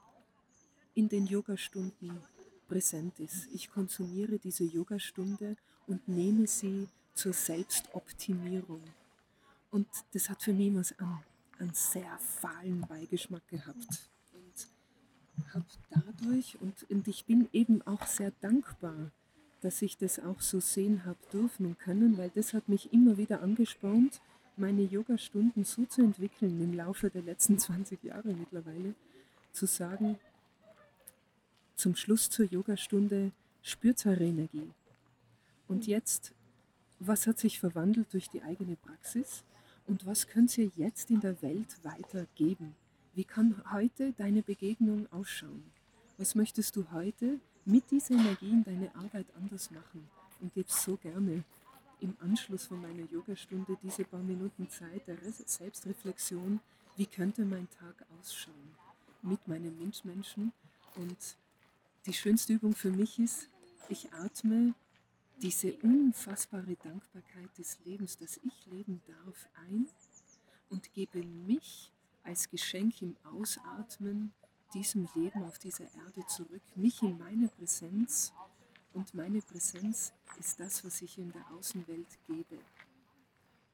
in 0.92 1.08
den 1.08 1.26
Yogastunden 1.26 2.20
präsent 2.68 3.18
ist. 3.20 3.48
Ich 3.54 3.70
konsumiere 3.70 4.38
diese 4.38 4.64
Yogastunde 4.64 5.56
und 5.86 6.06
nehme 6.06 6.46
sie 6.46 6.86
zur 7.14 7.32
Selbstoptimierung. 7.32 8.82
Und 9.70 9.88
das 10.12 10.28
hat 10.28 10.42
für 10.42 10.52
mich 10.52 10.66
immer 10.66 10.82
einen, 10.98 11.24
einen 11.58 11.72
sehr 11.72 12.18
fahlen 12.18 12.82
Beigeschmack 12.82 13.48
gehabt. 13.48 14.10
Und 14.34 15.54
habe 15.54 15.64
dadurch, 15.88 16.60
und, 16.60 16.82
und 16.90 17.08
ich 17.08 17.24
bin 17.24 17.48
eben 17.54 17.80
auch 17.86 18.04
sehr 18.04 18.30
dankbar, 18.42 19.10
dass 19.60 19.82
ich 19.82 19.96
das 19.96 20.18
auch 20.18 20.40
so 20.40 20.60
sehen 20.60 21.04
habe 21.04 21.18
dürfen 21.32 21.66
und 21.66 21.78
können, 21.78 22.18
weil 22.18 22.30
das 22.30 22.54
hat 22.54 22.68
mich 22.68 22.92
immer 22.92 23.16
wieder 23.16 23.42
angespornt, 23.42 24.20
meine 24.56 24.82
Yoga-Stunden 24.82 25.64
so 25.64 25.84
zu 25.84 26.02
entwickeln 26.02 26.60
im 26.60 26.74
Laufe 26.74 27.10
der 27.10 27.22
letzten 27.22 27.58
20 27.60 28.02
Jahre 28.04 28.32
mittlerweile, 28.32 28.94
zu 29.52 29.66
sagen, 29.66 30.18
zum 31.76 31.96
Schluss 31.96 32.28
zur 32.30 32.46
Yogastunde 32.46 33.32
spürt 33.62 34.04
eure 34.06 34.24
Energie. 34.24 34.70
Und 35.66 35.86
jetzt 35.86 36.34
was 37.02 37.26
hat 37.26 37.38
sich 37.38 37.58
verwandelt 37.58 38.12
durch 38.12 38.28
die 38.28 38.42
eigene 38.42 38.76
Praxis 38.76 39.42
und 39.86 40.04
was 40.04 40.26
könnt 40.26 40.56
ihr 40.58 40.70
jetzt 40.76 41.10
in 41.10 41.20
der 41.20 41.40
Welt 41.40 41.78
weitergeben? 41.82 42.74
Wie 43.14 43.24
kann 43.24 43.62
heute 43.72 44.12
deine 44.18 44.42
Begegnung 44.42 45.10
ausschauen? 45.10 45.64
Was 46.18 46.34
möchtest 46.34 46.76
du 46.76 46.90
heute 46.92 47.40
mit 47.64 47.90
dieser 47.90 48.14
Energie 48.14 48.50
in 48.50 48.64
deine 48.64 48.94
Arbeit 48.94 49.26
anders 49.36 49.70
machen? 49.70 50.08
Und 50.40 50.54
gebe 50.54 50.70
so 50.70 50.96
gerne 50.96 51.44
im 52.00 52.16
Anschluss 52.20 52.66
von 52.66 52.80
meiner 52.80 53.04
Yogastunde 53.10 53.76
diese 53.82 54.04
paar 54.04 54.22
Minuten 54.22 54.68
Zeit 54.70 55.06
der 55.06 55.18
Selbstreflexion, 55.22 56.60
wie 56.96 57.06
könnte 57.06 57.44
mein 57.44 57.68
Tag 57.70 58.06
ausschauen 58.18 58.74
mit 59.22 59.46
meinen 59.46 59.78
Mitmenschen. 59.78 60.52
Und 60.96 61.36
die 62.06 62.12
schönste 62.12 62.54
Übung 62.54 62.74
für 62.74 62.90
mich 62.90 63.18
ist, 63.18 63.48
ich 63.88 64.12
atme 64.12 64.74
diese 65.42 65.74
unfassbare 65.82 66.76
Dankbarkeit 66.76 67.56
des 67.58 67.78
Lebens, 67.84 68.16
das 68.18 68.38
ich 68.42 68.66
leben 68.66 69.00
darf, 69.06 69.48
ein 69.68 69.86
und 70.68 70.92
gebe 70.92 71.22
mich 71.22 71.90
als 72.22 72.48
Geschenk 72.50 73.02
im 73.02 73.16
Ausatmen 73.24 74.32
diesem 74.74 75.08
Leben 75.14 75.44
auf 75.44 75.58
dieser 75.58 75.84
Erde 75.94 76.26
zurück, 76.26 76.62
mich 76.74 77.02
in 77.02 77.18
meine 77.18 77.48
Präsenz. 77.48 78.32
Und 78.92 79.14
meine 79.14 79.40
Präsenz 79.40 80.12
ist 80.38 80.58
das, 80.58 80.84
was 80.84 81.00
ich 81.02 81.18
in 81.18 81.32
der 81.32 81.48
Außenwelt 81.52 82.18
gebe. 82.26 82.58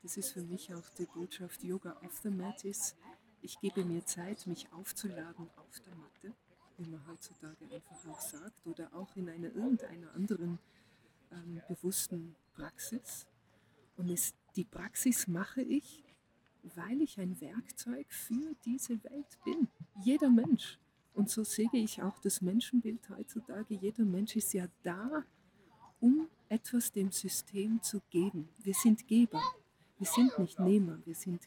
Das 0.03 0.17
ist 0.17 0.33
für 0.33 0.43
mich 0.43 0.73
auch 0.75 0.88
die 0.99 1.07
Botschaft 1.07 1.62
Yoga 1.65 1.97
off 2.05 2.21
the 2.23 2.31
Mat 2.31 2.65
ist. 2.65 2.97
Ich 3.41 3.59
gebe 3.61 3.85
mir 3.85 4.05
Zeit, 4.05 4.47
mich 4.47 4.71
aufzuladen 4.73 5.49
auf 5.57 5.81
der 5.81 5.95
Matte, 5.95 6.35
wie 6.76 6.88
man 6.88 7.07
heutzutage 7.07 7.65
einfach 7.73 8.07
auch 8.07 8.21
sagt, 8.21 8.67
oder 8.67 8.93
auch 8.95 9.17
in 9.17 9.29
einer 9.29 9.55
irgendeiner 9.55 10.12
anderen 10.15 10.59
ähm, 11.33 11.62
bewussten 11.69 12.37
Praxis. 12.55 13.26
Und 13.97 14.11
es, 14.11 14.35
die 14.55 14.65
Praxis 14.65 15.26
mache 15.26 15.62
ich, 15.62 16.05
weil 16.75 17.00
ich 17.00 17.19
ein 17.19 17.41
Werkzeug 17.41 18.07
für 18.12 18.55
diese 18.65 19.03
Welt 19.05 19.38
bin. 19.45 19.69
Jeder 20.05 20.31
Mensch. 20.31 20.79
Und 21.16 21.28
so 21.30 21.42
sehe 21.42 21.70
ich 21.73 22.02
auch 22.02 22.18
das 22.20 22.40
Menschenbild 22.40 23.08
heutzutage. 23.11 23.75
Jeder 23.75 24.04
Mensch 24.04 24.37
ist 24.37 24.52
ja 24.52 24.66
da, 24.85 25.25
um 25.99 26.28
etwas 26.49 26.92
dem 26.92 27.11
System 27.11 27.82
zu 27.82 28.00
geben. 28.11 28.49
Wir 28.58 28.75
sind 28.75 29.08
Geber. 29.08 29.42
Wir 29.99 30.06
sind 30.06 30.38
nicht 30.38 30.61
Nehmer. 30.61 30.99
Wir 31.04 31.14
sind, 31.14 31.40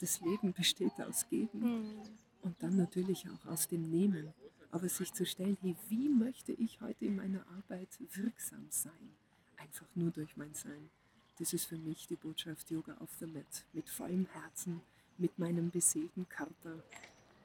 das 0.00 0.20
Leben 0.20 0.52
besteht 0.52 0.98
aus 1.00 1.28
Geben 1.28 1.62
hm. 1.62 2.00
und 2.42 2.62
dann 2.62 2.76
natürlich 2.76 3.28
auch 3.28 3.46
aus 3.50 3.68
dem 3.68 3.88
Nehmen 3.88 4.32
aber 4.76 4.90
sich 4.90 5.10
zu 5.12 5.24
stellen, 5.24 5.56
hey, 5.62 5.74
wie 5.88 6.10
möchte 6.10 6.52
ich 6.52 6.82
heute 6.82 7.06
in 7.06 7.16
meiner 7.16 7.46
Arbeit 7.56 7.88
wirksam 8.12 8.66
sein? 8.68 9.16
Einfach 9.56 9.86
nur 9.94 10.10
durch 10.10 10.36
mein 10.36 10.52
Sein. 10.52 10.90
Das 11.38 11.54
ist 11.54 11.64
für 11.64 11.78
mich 11.78 12.06
die 12.08 12.16
Botschaft 12.16 12.70
Yoga 12.70 12.94
auf 12.98 13.08
the 13.18 13.26
Mat. 13.26 13.64
Mit 13.72 13.88
vollem 13.88 14.26
Herzen, 14.26 14.82
mit 15.16 15.38
meinem 15.38 15.70
beseelten 15.70 16.28
Körper, 16.28 16.82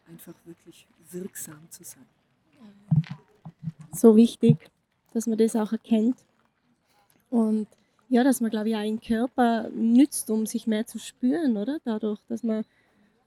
einfach 0.08 0.36
wirklich 0.46 0.88
wirksam 1.12 1.60
zu 1.70 1.84
sein. 1.84 2.06
So 3.94 4.16
wichtig, 4.16 4.58
dass 5.14 5.28
man 5.28 5.38
das 5.38 5.56
auch 5.56 5.72
erkennt. 5.72 6.18
Und 7.30 7.68
ja, 8.10 8.24
dass 8.24 8.42
man, 8.42 8.52
glaube 8.52 8.70
ich, 8.70 8.76
auch 8.76 8.82
den 8.82 9.00
Körper 9.00 9.70
nützt, 9.70 10.30
um 10.30 10.46
sich 10.46 10.68
mehr 10.68 10.86
zu 10.86 11.00
spüren, 11.00 11.58
oder? 11.58 11.80
Dadurch, 11.84 12.20
dass 12.28 12.44
man 12.44 12.66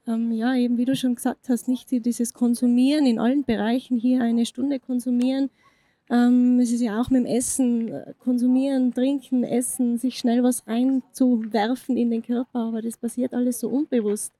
ähm, 0.07 0.31
ja, 0.31 0.55
eben 0.55 0.77
wie 0.77 0.85
du 0.85 0.95
schon 0.95 1.15
gesagt 1.15 1.49
hast, 1.49 1.67
nicht 1.67 1.89
dieses 1.91 2.33
Konsumieren 2.33 3.05
in 3.05 3.19
allen 3.19 3.43
Bereichen 3.43 3.97
hier 3.97 4.21
eine 4.21 4.45
Stunde 4.45 4.79
konsumieren. 4.79 5.49
Ähm, 6.09 6.59
es 6.59 6.71
ist 6.71 6.81
ja 6.81 7.01
auch 7.01 7.09
mit 7.09 7.23
dem 7.23 7.25
Essen, 7.25 7.87
äh, 7.91 8.13
konsumieren, 8.19 8.93
trinken, 8.93 9.43
essen, 9.43 9.97
sich 9.97 10.17
schnell 10.17 10.43
was 10.43 10.67
reinzuwerfen 10.67 11.97
in 11.97 12.11
den 12.11 12.21
Körper, 12.21 12.59
aber 12.59 12.83
das 12.83 12.97
passiert 12.97 13.33
alles 13.33 13.59
so 13.59 13.69
unbewusst. 13.69 14.31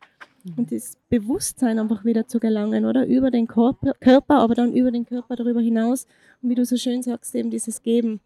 Mhm. 0.45 0.53
Und 0.57 0.71
das 0.71 0.97
Bewusstsein 1.09 1.79
einfach 1.79 2.05
wieder 2.05 2.27
zu 2.27 2.39
gelangen, 2.39 2.85
oder? 2.85 3.05
Über 3.05 3.31
den 3.31 3.47
Körper, 3.47 3.93
aber 4.29 4.55
dann 4.55 4.73
über 4.73 4.91
den 4.91 5.05
Körper 5.05 5.35
darüber 5.35 5.61
hinaus. 5.61 6.05
Und 6.41 6.49
wie 6.49 6.55
du 6.55 6.65
so 6.65 6.77
schön 6.77 7.03
sagst, 7.03 7.35
eben 7.35 7.49
dieses 7.49 7.81
Geben. 7.81 8.21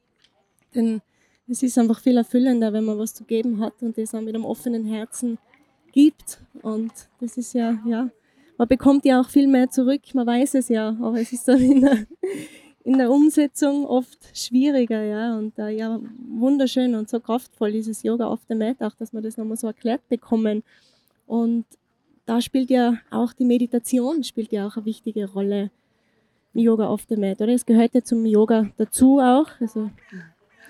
Denn 0.75 1.01
es 1.47 1.63
ist 1.63 1.77
einfach 1.77 1.99
viel 1.99 2.17
erfüllender, 2.17 2.73
wenn 2.73 2.85
man 2.85 2.99
was 2.99 3.13
zu 3.13 3.23
geben 3.23 3.59
hat 3.59 3.81
und 3.81 3.97
das 3.97 4.13
auch 4.13 4.21
mit 4.21 4.35
einem 4.35 4.45
offenen 4.45 4.85
Herzen 4.85 5.39
gibt. 5.91 6.39
Und 6.61 6.91
das 7.19 7.37
ist 7.37 7.53
ja, 7.53 7.79
ja, 7.85 8.09
man 8.57 8.67
bekommt 8.67 9.05
ja 9.05 9.21
auch 9.21 9.29
viel 9.29 9.47
mehr 9.47 9.69
zurück, 9.69 10.01
man 10.13 10.27
weiß 10.27 10.55
es 10.55 10.69
ja, 10.69 10.89
aber 11.01 11.19
es 11.19 11.31
ist 11.31 11.47
dann 11.47 11.61
in 11.61 11.81
der, 11.81 12.05
in 12.83 12.97
der 12.97 13.09
Umsetzung 13.09 13.85
oft 13.85 14.19
schwieriger, 14.37 15.01
ja. 15.01 15.37
Und 15.37 15.57
äh, 15.57 15.69
ja, 15.69 15.99
wunderschön 16.27 16.93
und 16.93 17.09
so 17.09 17.19
kraftvoll 17.19 17.71
dieses 17.71 18.03
Yoga 18.03 18.27
auf 18.27 18.45
der 18.45 18.57
Mat, 18.57 18.81
auch 18.81 18.93
dass 18.95 19.13
wir 19.13 19.21
das 19.21 19.37
nochmal 19.37 19.57
so 19.57 19.67
erklärt 19.67 20.07
bekommen. 20.09 20.63
Und 21.25 21.65
da 22.29 22.41
spielt 22.41 22.69
ja 22.69 22.99
auch 23.09 23.33
die 23.33 23.43
Meditation, 23.43 24.23
spielt 24.23 24.51
ja 24.51 24.67
auch 24.67 24.77
eine 24.77 24.85
wichtige 24.85 25.27
Rolle. 25.31 25.71
Yoga 26.53 26.87
auf 26.87 27.07
der 27.07 27.17
Mat, 27.17 27.41
oder? 27.41 27.53
Es 27.53 27.65
gehört 27.65 27.95
ja 27.95 28.03
zum 28.03 28.23
Yoga 28.23 28.69
dazu 28.77 29.17
auch. 29.17 29.47
Also 29.59 29.89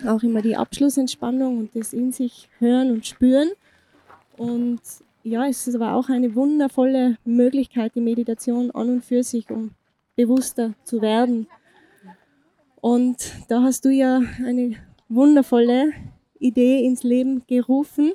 auch 0.08 0.24
immer 0.24 0.42
die 0.42 0.56
Abschlussentspannung 0.56 1.58
und 1.58 1.76
das 1.76 1.92
in 1.92 2.14
sich 2.14 2.48
hören 2.60 2.92
und 2.92 3.06
spüren. 3.06 3.50
Und 4.38 4.80
ja, 5.24 5.48
es 5.48 5.68
ist 5.68 5.76
aber 5.76 5.96
auch 5.96 6.08
eine 6.08 6.34
wundervolle 6.34 7.18
Möglichkeit, 7.26 7.94
die 7.94 8.02
Meditation 8.02 8.72
an 8.72 8.90
und 8.90 9.04
für 9.04 9.24
sich, 9.24 9.50
um 9.50 9.72
bewusster 10.16 10.76
zu 10.86 11.02
werden. 11.02 11.48
Und 12.80 13.34
da 13.50 13.64
hast 13.64 13.84
du 13.84 13.90
ja 13.90 14.22
eine 14.46 14.78
wundervolle 15.10 15.92
Idee 16.40 16.86
ins 16.86 17.04
Leben 17.04 17.44
gerufen. 17.48 18.14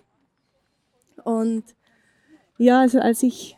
Und 1.25 1.65
ja, 2.59 2.81
also 2.81 3.01
als 3.01 3.23
ich 3.23 3.57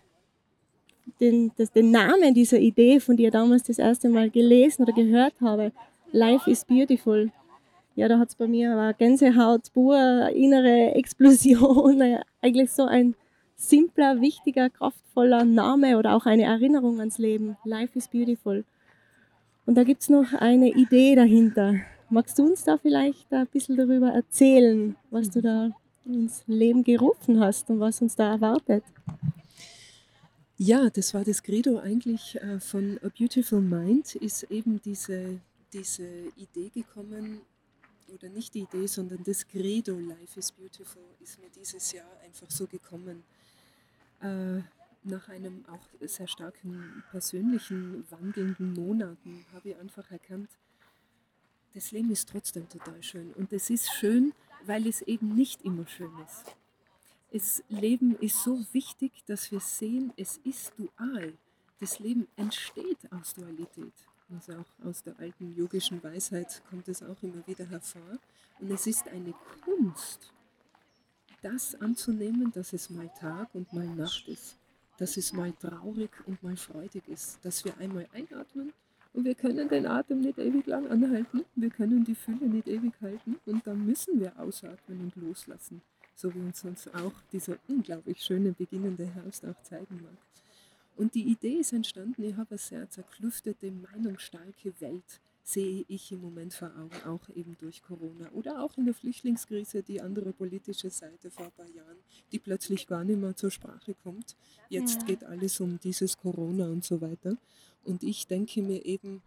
den, 1.21 1.53
das, 1.57 1.73
den 1.73 1.91
Namen 1.91 2.35
dieser 2.35 2.59
Idee 2.59 3.00
von 3.00 3.17
dir 3.17 3.31
damals 3.31 3.65
das 3.65 3.79
erste 3.79 4.09
Mal 4.09 4.31
gelesen 4.31 4.83
oder 4.83 4.93
gehört 4.93 5.35
habe, 5.41 5.73
Life 6.12 6.50
is 6.50 6.65
Beautiful, 6.65 7.31
ja, 7.95 8.09
da 8.09 8.19
hat 8.19 8.29
es 8.29 8.35
bei 8.35 8.47
mir 8.47 8.73
eine 8.73 8.95
Gänsehaut, 8.95 9.73
pur, 9.73 10.29
innere 10.35 10.95
Explosion, 10.95 12.03
eigentlich 12.43 12.71
so 12.71 12.85
ein 12.85 13.15
simpler, 13.57 14.21
wichtiger, 14.21 14.69
kraftvoller 14.69 15.45
Name 15.45 15.97
oder 15.99 16.15
auch 16.15 16.26
eine 16.26 16.45
Erinnerung 16.45 16.99
ans 17.00 17.17
Leben. 17.17 17.57
Life 17.65 17.99
is 17.99 18.09
Beautiful. 18.09 18.65
Und 19.65 19.76
da 19.76 19.85
gibt 19.85 20.03
es 20.03 20.11
noch 20.11 20.35
eine 20.35 20.69
Idee 20.69 21.15
dahinter. 21.15 21.76
Magst 22.11 22.38
du 22.38 22.45
uns 22.45 22.65
da 22.65 22.76
vielleicht 22.76 23.33
ein 23.33 23.47
bisschen 23.47 23.76
darüber 23.76 24.11
erzählen, 24.11 24.95
was 25.11 25.31
du 25.31 25.41
da 25.41 25.71
ins 26.07 26.43
Leben 26.47 26.85
gerufen 26.85 27.41
hast 27.41 27.69
und 27.71 27.81
was 27.81 28.01
uns 28.01 28.17
da 28.17 28.33
erwartet? 28.33 28.85
Ja, 30.59 30.89
das 30.89 31.13
war 31.13 31.25
das 31.25 31.43
Credo 31.43 31.79
eigentlich 31.79 32.37
äh, 32.37 32.59
von 32.61 32.99
A 33.03 33.09
Beautiful 33.09 33.61
Mind, 33.61 34.15
ist 34.15 34.45
eben 34.45 34.81
diese, 34.81 35.41
diese 35.73 36.07
Idee 36.37 36.71
gekommen, 36.71 37.43
oder 38.13 38.29
nicht 38.29 38.55
die 38.55 38.61
Idee, 38.61 38.87
sondern 38.87 39.23
das 39.25 39.47
Credo 39.47 39.99
Life 39.99 40.39
is 40.39 40.53
Beautiful 40.53 41.03
ist 41.21 41.41
mir 41.41 41.51
dieses 41.51 41.93
Jahr 41.93 42.09
einfach 42.25 42.51
so 42.51 42.67
gekommen. 42.67 43.25
Äh, 44.21 44.61
nach 45.03 45.29
einem 45.29 45.65
auch 45.67 46.07
sehr 46.09 46.27
starken 46.27 47.05
persönlichen, 47.11 48.05
wandelnden 48.11 48.73
Monaten 48.73 49.45
habe 49.53 49.71
ich 49.71 49.77
einfach 49.77 50.11
erkannt, 50.11 50.49
das 51.75 51.93
Leben 51.93 52.11
ist 52.11 52.29
trotzdem 52.29 52.69
total 52.69 53.03
schön. 53.03 53.33
Und 53.35 53.53
es 53.53 53.71
ist 53.71 53.93
schön, 53.93 54.33
weil 54.66 54.87
es 54.87 55.02
eben 55.02 55.35
nicht 55.35 55.62
immer 55.62 55.87
schön 55.87 56.12
ist. 56.25 56.56
Das 57.32 57.62
Leben 57.68 58.16
ist 58.16 58.42
so 58.42 58.64
wichtig, 58.73 59.12
dass 59.26 59.50
wir 59.50 59.61
sehen, 59.61 60.12
es 60.16 60.38
ist 60.38 60.73
dual. 60.78 61.35
Das 61.80 61.99
Leben 61.99 62.26
entsteht 62.37 63.12
aus 63.12 63.35
Dualität. 63.35 63.92
Also 64.32 64.54
auch 64.54 64.87
aus 64.87 65.02
der 65.02 65.18
alten 65.20 65.54
yogischen 65.54 66.02
Weisheit 66.02 66.62
kommt 66.70 66.88
es 66.88 67.02
auch 67.02 67.23
immer 67.23 67.46
wieder 67.46 67.66
hervor. 67.66 68.18
Und 68.58 68.70
es 68.70 68.87
ist 68.87 69.06
eine 69.08 69.35
Kunst, 69.64 70.32
das 71.42 71.75
anzunehmen, 71.80 72.50
dass 72.52 72.73
es 72.73 72.90
mal 72.90 73.11
Tag 73.20 73.54
und 73.54 73.73
mal 73.73 73.87
Nacht 73.87 74.26
ist, 74.28 74.56
dass 74.96 75.16
es 75.16 75.32
mal 75.32 75.52
traurig 75.52 76.11
und 76.26 76.42
mal 76.42 76.56
freudig 76.56 77.06
ist, 77.08 77.38
dass 77.44 77.64
wir 77.64 77.76
einmal 77.78 78.08
einatmen 78.12 78.73
und 79.16 79.25
wir 79.25 79.35
können 79.35 79.68
den 79.68 79.87
Atem 79.87 80.20
nicht 80.20 80.38
ewig 80.38 80.66
lang 80.66 80.87
anhalten, 80.88 81.44
wir 81.54 81.70
können 81.70 82.04
die 82.04 82.14
Fülle 82.14 82.49
nicht 82.49 82.68
ewig 82.68 82.92
halten 83.00 83.37
und 83.46 83.66
dann 83.66 83.85
müssen 83.87 84.20
wir 84.20 84.38
ausatmen 84.38 85.00
und 85.00 85.16
loslassen, 85.16 85.80
so 86.14 86.32
wie 86.35 86.40
uns 86.40 86.61
sonst 86.61 86.94
auch 86.94 87.14
dieser 87.32 87.56
unglaublich 87.66 88.20
schöne 88.20 88.52
beginnende 88.52 89.06
Herbst 89.06 89.44
auch 89.46 89.61
zeigen 89.62 90.02
mag. 90.02 90.18
Und 90.96 91.14
die 91.14 91.25
Idee 91.25 91.54
ist 91.61 91.73
entstanden, 91.73 92.23
ich 92.23 92.37
habe 92.37 92.50
eine 92.50 92.58
sehr 92.58 92.88
zerklüftete, 92.90 93.70
meinungsstarke 93.70 94.75
Welt, 94.80 95.20
sehe 95.42 95.85
ich 95.88 96.11
im 96.12 96.20
Moment 96.20 96.52
vor 96.52 96.73
Augen, 96.76 97.02
auch 97.06 97.35
eben 97.35 97.56
durch 97.61 97.82
Corona 97.82 98.28
oder 98.32 98.62
auch 98.62 98.76
in 98.76 98.85
der 98.85 98.94
Flüchtlingskrise, 98.94 99.82
die 99.82 100.00
andere 100.00 100.32
politische 100.32 100.90
Seite 100.90 101.30
vor 101.30 101.46
ein 101.46 101.52
paar 101.52 101.68
Jahren, 101.68 101.96
die 102.32 102.38
plötzlich 102.38 102.87
gar 102.87 103.04
nicht 103.04 103.20
mehr 103.20 103.37
zur 103.37 103.50
Sprache 103.50 103.94
kommt. 104.02 104.37
Jetzt 104.68 105.07
geht 105.07 105.22
alles 105.24 105.61
um 105.61 105.79
dieses 105.79 106.18
Corona 106.18 106.66
und 106.66 106.85
so 106.85 107.00
weiter. 107.00 107.37
Und 107.87 108.03
ich 108.03 108.27
denke 108.27 108.62
mir 108.62 108.85
eben, 108.85 109.22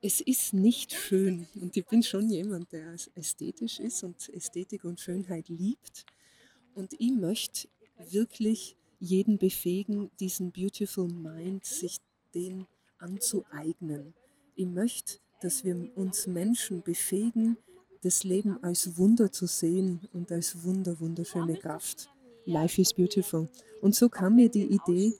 es 0.00 0.20
ist 0.20 0.52
nicht 0.52 0.92
schön. 0.92 1.46
Und 1.54 1.76
ich 1.76 1.86
bin 1.86 2.02
schon 2.02 2.28
jemand, 2.28 2.72
der 2.72 2.96
ästhetisch 3.14 3.78
ist 3.78 4.02
und 4.02 4.28
Ästhetik 4.30 4.84
und 4.84 5.00
Schönheit 5.00 5.48
liebt. 5.48 6.04
Und 6.74 6.92
ich 6.98 7.12
möchte 7.12 7.68
wirklich 8.10 8.76
jeden 8.98 9.38
befähigen, 9.38 10.10
diesen 10.18 10.50
Beautiful 10.50 11.08
Mind, 11.08 11.64
sich 11.64 11.98
den 12.34 12.66
anzueignen. 12.98 14.14
Ich 14.56 14.66
möchte, 14.66 15.18
dass 15.40 15.64
wir 15.64 15.90
uns 15.96 16.26
Menschen 16.26 16.82
befähigen, 16.82 17.56
das 18.02 18.24
Leben 18.24 18.62
als 18.62 18.96
Wunder 18.96 19.30
zu 19.30 19.46
sehen 19.46 20.00
und 20.12 20.32
als 20.32 20.64
wunder, 20.64 20.98
wunderschöne 20.98 21.56
Kraft. 21.56 22.10
Life 22.44 22.80
is 22.80 22.92
beautiful. 22.92 23.48
Und 23.80 23.94
so 23.94 24.08
kam 24.08 24.36
mir 24.36 24.48
die 24.48 24.66
Idee 24.66 25.14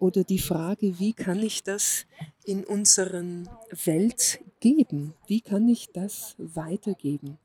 oder 0.00 0.24
die 0.24 0.38
Frage, 0.38 0.98
wie 0.98 1.12
kann 1.12 1.42
ich 1.42 1.62
das 1.62 2.06
in 2.44 2.64
unseren 2.64 3.48
Welt 3.84 4.40
geben? 4.60 5.14
Wie 5.26 5.40
kann 5.40 5.68
ich 5.68 5.90
das 5.92 6.34
weitergeben? 6.38 7.38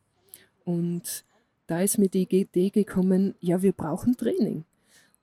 Und 0.63 1.25
da 1.67 1.81
ist 1.81 1.97
mir 1.97 2.09
die 2.09 2.23
Idee 2.23 2.69
gekommen, 2.69 3.35
ja, 3.39 3.61
wir 3.61 3.71
brauchen 3.71 4.15
Training. 4.15 4.65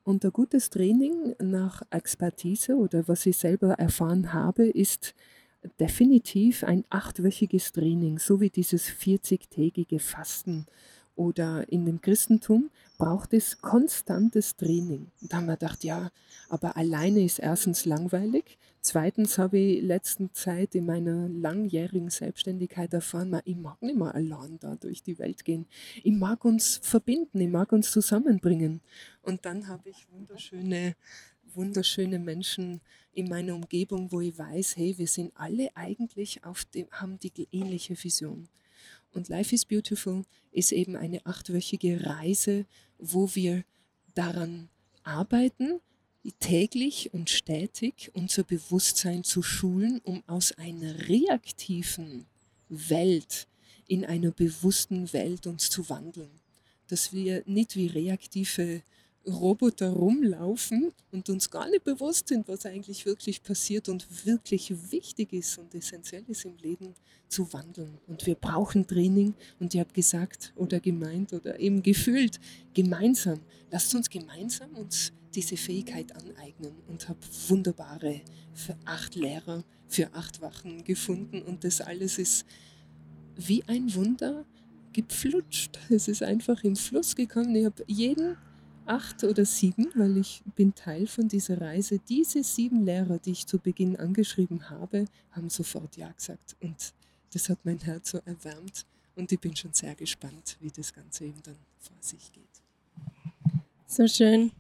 Und 0.02 0.24
ein 0.24 0.32
gutes 0.32 0.70
Training 0.70 1.34
nach 1.38 1.82
Expertise 1.90 2.76
oder 2.76 3.06
was 3.06 3.26
ich 3.26 3.36
selber 3.36 3.74
erfahren 3.74 4.32
habe, 4.32 4.66
ist 4.66 5.14
definitiv 5.78 6.64
ein 6.64 6.84
achtwöchiges 6.88 7.72
Training, 7.72 8.18
so 8.18 8.40
wie 8.40 8.50
dieses 8.50 8.88
40-tägige 8.88 10.00
Fasten. 10.00 10.66
Oder 11.16 11.70
in 11.70 11.84
dem 11.84 12.00
Christentum 12.00 12.70
braucht 13.00 13.34
es 13.34 13.60
konstantes 13.60 14.54
Training. 14.54 15.08
Da 15.22 15.38
haben 15.38 15.46
wir 15.46 15.54
gedacht, 15.56 15.82
ja, 15.82 16.10
aber 16.48 16.76
alleine 16.76 17.24
ist 17.24 17.40
erstens 17.40 17.84
langweilig 17.84 18.58
Zweitens 18.82 19.36
habe 19.36 19.58
ich 19.58 19.82
letzten 19.82 20.32
Zeit 20.32 20.74
in 20.74 20.86
meiner 20.86 21.28
langjährigen 21.28 22.08
Selbstständigkeit 22.08 22.94
erfahren, 22.94 23.38
ich 23.44 23.56
mag 23.56 23.82
nicht 23.82 23.98
mehr 23.98 24.14
allein 24.14 24.58
da 24.58 24.74
durch 24.76 25.02
die 25.02 25.18
Welt 25.18 25.44
gehen. 25.44 25.66
Ich 26.02 26.14
mag 26.14 26.46
uns 26.46 26.80
verbinden, 26.82 27.40
ich 27.40 27.50
mag 27.50 27.72
uns 27.72 27.90
zusammenbringen. 27.92 28.80
Und 29.20 29.44
dann 29.44 29.68
habe 29.68 29.90
ich 29.90 30.06
wunderschöne, 30.10 30.96
wunderschöne 31.52 32.18
Menschen 32.18 32.80
in 33.12 33.28
meiner 33.28 33.54
Umgebung, 33.54 34.10
wo 34.12 34.22
ich 34.22 34.38
weiß, 34.38 34.78
hey, 34.78 34.96
wir 34.96 35.08
sind 35.08 35.32
alle 35.34 35.68
eigentlich 35.76 36.42
auf 36.44 36.64
dem, 36.64 36.90
haben 36.90 37.18
die 37.18 37.48
ähnliche 37.52 38.02
Vision. 38.02 38.48
Und 39.12 39.28
Life 39.28 39.54
is 39.54 39.66
Beautiful 39.66 40.22
ist 40.52 40.72
eben 40.72 40.96
eine 40.96 41.26
achtwöchige 41.26 42.06
Reise, 42.06 42.64
wo 43.00 43.34
wir 43.34 43.64
daran 44.14 44.68
arbeiten, 45.02 45.80
täglich 46.38 47.12
und 47.14 47.30
stetig 47.30 48.10
unser 48.14 48.44
Bewusstsein 48.44 49.24
zu 49.24 49.42
schulen, 49.42 50.00
um 50.04 50.22
aus 50.26 50.52
einer 50.52 51.08
reaktiven 51.08 52.26
Welt 52.68 53.48
in 53.86 54.04
einer 54.04 54.30
bewussten 54.30 55.12
Welt 55.12 55.46
uns 55.46 55.70
zu 55.70 55.88
wandeln. 55.88 56.30
Dass 56.88 57.12
wir 57.12 57.42
nicht 57.46 57.76
wie 57.76 57.86
reaktive 57.86 58.82
Roboter 59.30 59.90
rumlaufen 59.90 60.92
und 61.12 61.28
uns 61.28 61.50
gar 61.50 61.68
nicht 61.68 61.84
bewusst 61.84 62.28
sind, 62.28 62.48
was 62.48 62.66
eigentlich 62.66 63.06
wirklich 63.06 63.42
passiert 63.42 63.88
und 63.88 64.26
wirklich 64.26 64.72
wichtig 64.90 65.32
ist 65.32 65.58
und 65.58 65.74
essentiell 65.74 66.24
ist 66.28 66.44
im 66.44 66.56
Leben 66.58 66.94
zu 67.28 67.52
wandeln. 67.52 67.98
Und 68.06 68.26
wir 68.26 68.34
brauchen 68.34 68.86
Training 68.86 69.34
und 69.58 69.74
ich 69.74 69.80
habe 69.80 69.92
gesagt 69.92 70.52
oder 70.56 70.80
gemeint 70.80 71.32
oder 71.32 71.58
eben 71.58 71.82
gefühlt 71.82 72.40
gemeinsam. 72.74 73.40
Lasst 73.70 73.94
uns 73.94 74.10
gemeinsam 74.10 74.70
uns 74.74 75.12
diese 75.34 75.56
Fähigkeit 75.56 76.14
aneignen 76.14 76.74
und 76.88 77.08
habe 77.08 77.20
wunderbare 77.48 78.20
für 78.52 78.76
acht 78.84 79.14
Lehrer 79.14 79.64
für 79.90 80.12
acht 80.14 80.40
Wochen 80.40 80.84
gefunden 80.84 81.42
und 81.42 81.64
das 81.64 81.80
alles 81.80 82.18
ist 82.18 82.46
wie 83.36 83.64
ein 83.66 83.92
Wunder 83.94 84.44
gepflutscht. 84.92 85.78
Es 85.88 86.08
ist 86.08 86.22
einfach 86.22 86.62
im 86.64 86.76
Fluss 86.76 87.14
gekommen. 87.14 87.54
Ich 87.54 87.64
habe 87.64 87.82
jeden 87.86 88.36
acht 88.86 89.24
oder 89.24 89.44
sieben, 89.44 89.88
weil 89.94 90.16
ich 90.16 90.42
bin 90.56 90.74
Teil 90.74 91.06
von 91.06 91.28
dieser 91.28 91.60
Reise. 91.60 91.98
Diese 91.98 92.42
sieben 92.42 92.84
Lehrer, 92.84 93.18
die 93.18 93.32
ich 93.32 93.46
zu 93.46 93.58
Beginn 93.58 93.96
angeschrieben 93.96 94.68
habe, 94.70 95.06
haben 95.30 95.50
sofort 95.50 95.96
Ja 95.96 96.10
gesagt. 96.10 96.56
Und 96.60 96.92
das 97.32 97.48
hat 97.48 97.58
mein 97.64 97.78
Herz 97.78 98.10
so 98.10 98.18
erwärmt. 98.24 98.86
Und 99.16 99.30
ich 99.30 99.40
bin 99.40 99.54
schon 99.54 99.72
sehr 99.72 99.94
gespannt, 99.94 100.56
wie 100.60 100.70
das 100.70 100.92
Ganze 100.92 101.24
eben 101.26 101.42
dann 101.42 101.56
vor 101.78 101.96
sich 102.00 102.32
geht. 102.32 102.44
So 103.86 104.06
schön. 104.06 104.52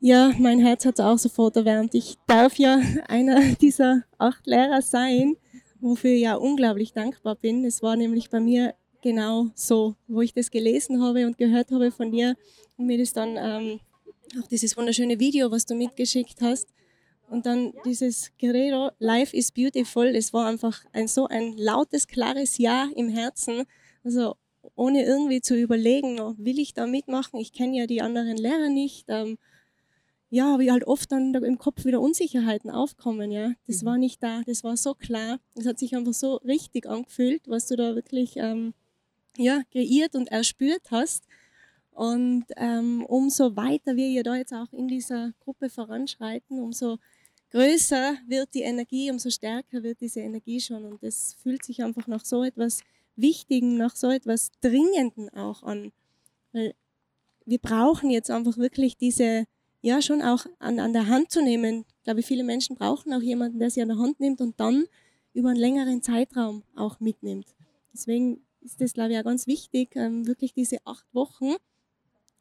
Ja, 0.00 0.32
mein 0.38 0.60
Herz 0.60 0.84
hat 0.84 1.00
auch 1.00 1.18
sofort 1.18 1.56
erwärmt. 1.56 1.94
Ich 1.94 2.18
darf 2.26 2.58
ja 2.58 2.78
einer 3.08 3.54
dieser 3.60 4.04
acht 4.18 4.46
Lehrer 4.46 4.82
sein, 4.82 5.36
wofür 5.80 6.10
ich 6.10 6.22
ja 6.22 6.34
unglaublich 6.34 6.92
dankbar 6.92 7.36
bin. 7.36 7.64
Es 7.64 7.82
war 7.82 7.96
nämlich 7.96 8.28
bei 8.28 8.40
mir 8.40 8.74
genau 9.04 9.50
so, 9.54 9.94
wo 10.08 10.22
ich 10.22 10.32
das 10.32 10.50
gelesen 10.50 11.00
habe 11.02 11.26
und 11.26 11.36
gehört 11.36 11.70
habe 11.70 11.92
von 11.92 12.10
dir 12.10 12.36
und 12.78 12.86
mir 12.86 12.98
das 12.98 13.12
dann 13.12 13.36
ähm, 13.36 13.80
auch 14.42 14.48
dieses 14.48 14.76
wunderschöne 14.76 15.20
Video, 15.20 15.50
was 15.50 15.66
du 15.66 15.74
mitgeschickt 15.74 16.40
hast. 16.40 16.68
Und 17.28 17.46
dann 17.46 17.74
dieses 17.84 18.32
Guerrero, 18.40 18.90
Life 18.98 19.36
is 19.36 19.52
beautiful. 19.52 20.06
Es 20.06 20.32
war 20.32 20.46
einfach 20.46 20.84
ein 20.92 21.06
so 21.06 21.26
ein 21.26 21.56
lautes, 21.56 22.06
klares 22.06 22.58
Ja 22.58 22.88
im 22.96 23.08
Herzen. 23.08 23.64
Also 24.02 24.36
ohne 24.74 25.04
irgendwie 25.04 25.40
zu 25.42 25.54
überlegen, 25.54 26.18
oh, 26.20 26.34
will 26.38 26.58
ich 26.58 26.72
da 26.72 26.86
mitmachen? 26.86 27.40
Ich 27.40 27.52
kenne 27.52 27.76
ja 27.76 27.86
die 27.86 28.00
anderen 28.00 28.38
Lehrer 28.38 28.70
nicht. 28.70 29.04
Ähm, 29.08 29.36
ja, 30.30 30.58
wie 30.58 30.72
halt 30.72 30.86
oft 30.86 31.12
dann 31.12 31.34
im 31.34 31.58
Kopf 31.58 31.84
wieder 31.84 32.00
Unsicherheiten 32.00 32.70
aufkommen, 32.70 33.30
ja. 33.30 33.52
Das 33.66 33.82
mhm. 33.82 33.86
war 33.86 33.98
nicht 33.98 34.22
da, 34.22 34.42
das 34.46 34.64
war 34.64 34.76
so 34.76 34.94
klar. 34.94 35.38
Es 35.54 35.66
hat 35.66 35.78
sich 35.78 35.94
einfach 35.94 36.14
so 36.14 36.36
richtig 36.36 36.88
angefühlt, 36.88 37.42
was 37.46 37.66
du 37.68 37.76
da 37.76 37.94
wirklich 37.94 38.36
ähm, 38.36 38.72
ja, 39.36 39.62
kreiert 39.72 40.14
und 40.14 40.28
erspürt 40.28 40.90
hast. 40.90 41.24
Und 41.92 42.46
ähm, 42.56 43.04
umso 43.06 43.54
weiter 43.56 43.94
wir 43.96 44.08
ja 44.08 44.22
da 44.22 44.36
jetzt 44.36 44.52
auch 44.52 44.72
in 44.72 44.88
dieser 44.88 45.32
Gruppe 45.40 45.70
voranschreiten, 45.70 46.58
umso 46.58 46.98
größer 47.50 48.16
wird 48.26 48.52
die 48.52 48.62
Energie, 48.62 49.10
umso 49.12 49.30
stärker 49.30 49.84
wird 49.84 50.00
diese 50.00 50.20
Energie 50.20 50.60
schon. 50.60 50.84
Und 50.84 51.02
es 51.04 51.34
fühlt 51.34 51.64
sich 51.64 51.84
einfach 51.84 52.08
nach 52.08 52.24
so 52.24 52.42
etwas 52.42 52.80
Wichtigen, 53.14 53.76
nach 53.76 53.94
so 53.94 54.10
etwas 54.10 54.50
Dringenden 54.60 55.28
auch 55.30 55.62
an. 55.62 55.92
Weil 56.52 56.74
wir 57.46 57.58
brauchen 57.58 58.10
jetzt 58.10 58.30
einfach 58.30 58.58
wirklich 58.58 58.96
diese, 58.96 59.44
ja, 59.82 60.02
schon 60.02 60.20
auch 60.20 60.46
an, 60.58 60.80
an 60.80 60.92
der 60.92 61.06
Hand 61.06 61.30
zu 61.30 61.42
nehmen. 61.42 61.84
Ich 61.98 62.04
glaube, 62.04 62.22
viele 62.22 62.42
Menschen 62.42 62.74
brauchen 62.74 63.12
auch 63.12 63.22
jemanden, 63.22 63.60
der 63.60 63.70
sie 63.70 63.82
an 63.82 63.88
der 63.88 63.98
Hand 63.98 64.18
nimmt 64.18 64.40
und 64.40 64.58
dann 64.58 64.86
über 65.32 65.50
einen 65.50 65.60
längeren 65.60 66.02
Zeitraum 66.02 66.64
auch 66.74 66.98
mitnimmt. 66.98 67.46
Deswegen 67.92 68.40
ist 68.64 68.80
das, 68.80 68.92
glaube 68.94 69.12
ich, 69.12 69.18
auch 69.18 69.24
ganz 69.24 69.46
wichtig, 69.46 69.94
ähm, 69.94 70.26
wirklich 70.26 70.52
diese 70.54 70.78
acht 70.84 71.06
Wochen, 71.12 71.54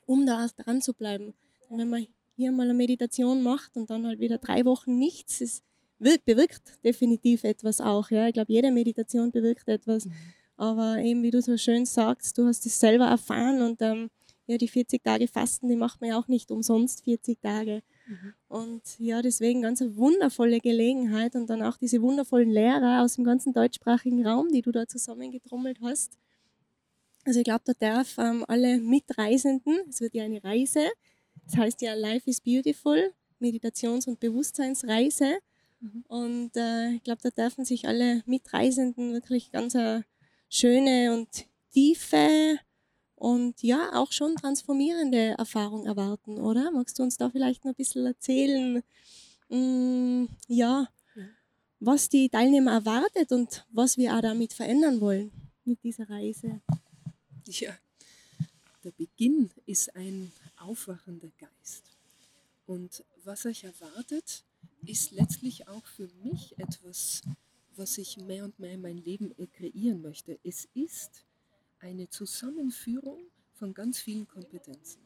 um 0.05 0.25
da 0.25 0.47
dran 0.57 0.81
zu 0.81 0.93
bleiben. 0.93 1.33
Und 1.69 1.79
wenn 1.79 1.89
man 1.89 2.07
hier 2.35 2.51
mal 2.51 2.63
eine 2.63 2.73
Meditation 2.73 3.43
macht 3.43 3.75
und 3.75 3.89
dann 3.89 4.07
halt 4.07 4.19
wieder 4.19 4.37
drei 4.37 4.65
Wochen 4.65 4.97
nichts, 4.97 5.41
es 5.41 5.63
wirkt, 5.99 6.25
bewirkt 6.25 6.83
definitiv 6.83 7.43
etwas 7.43 7.81
auch. 7.81 8.09
Ja. 8.09 8.27
Ich 8.27 8.33
glaube, 8.33 8.51
jede 8.51 8.71
Meditation 8.71 9.31
bewirkt 9.31 9.67
etwas. 9.67 10.05
Mhm. 10.05 10.13
Aber 10.55 10.97
eben, 10.97 11.23
wie 11.23 11.31
du 11.31 11.41
so 11.41 11.57
schön 11.57 11.85
sagst, 11.85 12.37
du 12.37 12.45
hast 12.45 12.65
es 12.65 12.79
selber 12.79 13.05
erfahren 13.05 13.61
und 13.61 13.81
ähm, 13.81 14.09
ja, 14.45 14.57
die 14.57 14.67
40 14.67 15.03
Tage 15.03 15.27
Fasten, 15.27 15.69
die 15.69 15.75
macht 15.75 16.01
man 16.01 16.09
ja 16.11 16.19
auch 16.19 16.27
nicht 16.27 16.51
umsonst 16.51 17.03
40 17.03 17.39
Tage. 17.41 17.81
Mhm. 18.07 18.33
Und 18.49 18.81
ja, 18.99 19.21
deswegen 19.21 19.61
ganz 19.61 19.81
eine 19.81 19.95
wundervolle 19.95 20.59
Gelegenheit 20.59 21.35
und 21.35 21.49
dann 21.49 21.61
auch 21.61 21.77
diese 21.77 22.01
wundervollen 22.01 22.49
Lehrer 22.49 23.03
aus 23.03 23.15
dem 23.15 23.23
ganzen 23.23 23.53
deutschsprachigen 23.53 24.25
Raum, 24.25 24.49
die 24.51 24.61
du 24.61 24.71
da 24.71 24.87
zusammengetrommelt 24.87 25.79
hast. 25.81 26.17
Also 27.25 27.39
ich 27.39 27.45
glaube, 27.45 27.63
da 27.65 27.73
darf 27.79 28.17
ähm, 28.17 28.43
alle 28.47 28.79
Mitreisenden, 28.79 29.79
es 29.89 30.01
wird 30.01 30.13
ja 30.13 30.25
eine 30.25 30.43
Reise, 30.43 30.81
das 31.45 31.57
heißt 31.57 31.81
ja 31.81 31.93
Life 31.93 32.29
is 32.29 32.41
Beautiful, 32.41 33.13
Meditations- 33.39 34.07
und 34.07 34.19
Bewusstseinsreise. 34.19 35.37
Mhm. 35.79 36.03
Und 36.07 36.51
äh, 36.57 36.91
ich 36.95 37.03
glaube, 37.03 37.21
da 37.23 37.29
dürfen 37.29 37.63
sich 37.63 37.87
alle 37.87 38.23
Mitreisenden 38.25 39.13
wirklich 39.13 39.51
ganz 39.51 39.75
eine 39.75 40.03
schöne 40.49 41.13
und 41.13 41.29
tiefe 41.71 42.59
und 43.23 43.63
ja, 43.63 43.93
auch 43.93 44.11
schon 44.11 44.35
transformierende 44.35 45.35
Erfahrung 45.37 45.85
erwarten, 45.85 46.39
oder? 46.39 46.71
Magst 46.71 46.99
du 46.99 47.03
uns 47.03 47.15
da 47.15 47.29
vielleicht 47.29 47.63
noch 47.63 47.71
ein 47.71 47.75
bisschen 47.75 48.05
erzählen, 48.05 48.83
mh, 49.47 49.57
mm, 49.57 50.29
ja, 50.49 50.89
was 51.79 52.09
die 52.09 52.27
Teilnehmer 52.27 52.73
erwartet 52.73 53.31
und 53.31 53.65
was 53.71 53.95
wir 53.95 54.13
auch 54.13 54.21
damit 54.21 54.51
verändern 54.51 54.99
wollen 54.99 55.31
mit 55.63 55.81
dieser 55.85 56.09
Reise? 56.09 56.59
Ja, 57.45 57.71
der 58.83 58.91
Beginn 58.91 59.51
ist 59.65 59.95
ein 59.95 60.33
aufwachender 60.57 61.31
Geist. 61.39 61.83
Und 62.67 63.05
was 63.23 63.45
euch 63.45 63.63
erwartet, 63.63 64.43
ist 64.85 65.11
letztlich 65.11 65.69
auch 65.69 65.85
für 65.85 66.09
mich 66.25 66.59
etwas, 66.59 67.21
was 67.77 67.97
ich 67.97 68.17
mehr 68.17 68.43
und 68.43 68.59
mehr 68.59 68.73
in 68.73 68.81
mein 68.81 68.97
Leben 68.97 69.33
kreieren 69.53 70.01
möchte. 70.01 70.37
Es 70.43 70.67
ist 70.73 71.23
eine 71.83 72.09
Zusammenführung 72.09 73.19
von 73.53 73.73
ganz 73.73 73.99
vielen 73.99 74.27
Kompetenzen. 74.27 75.05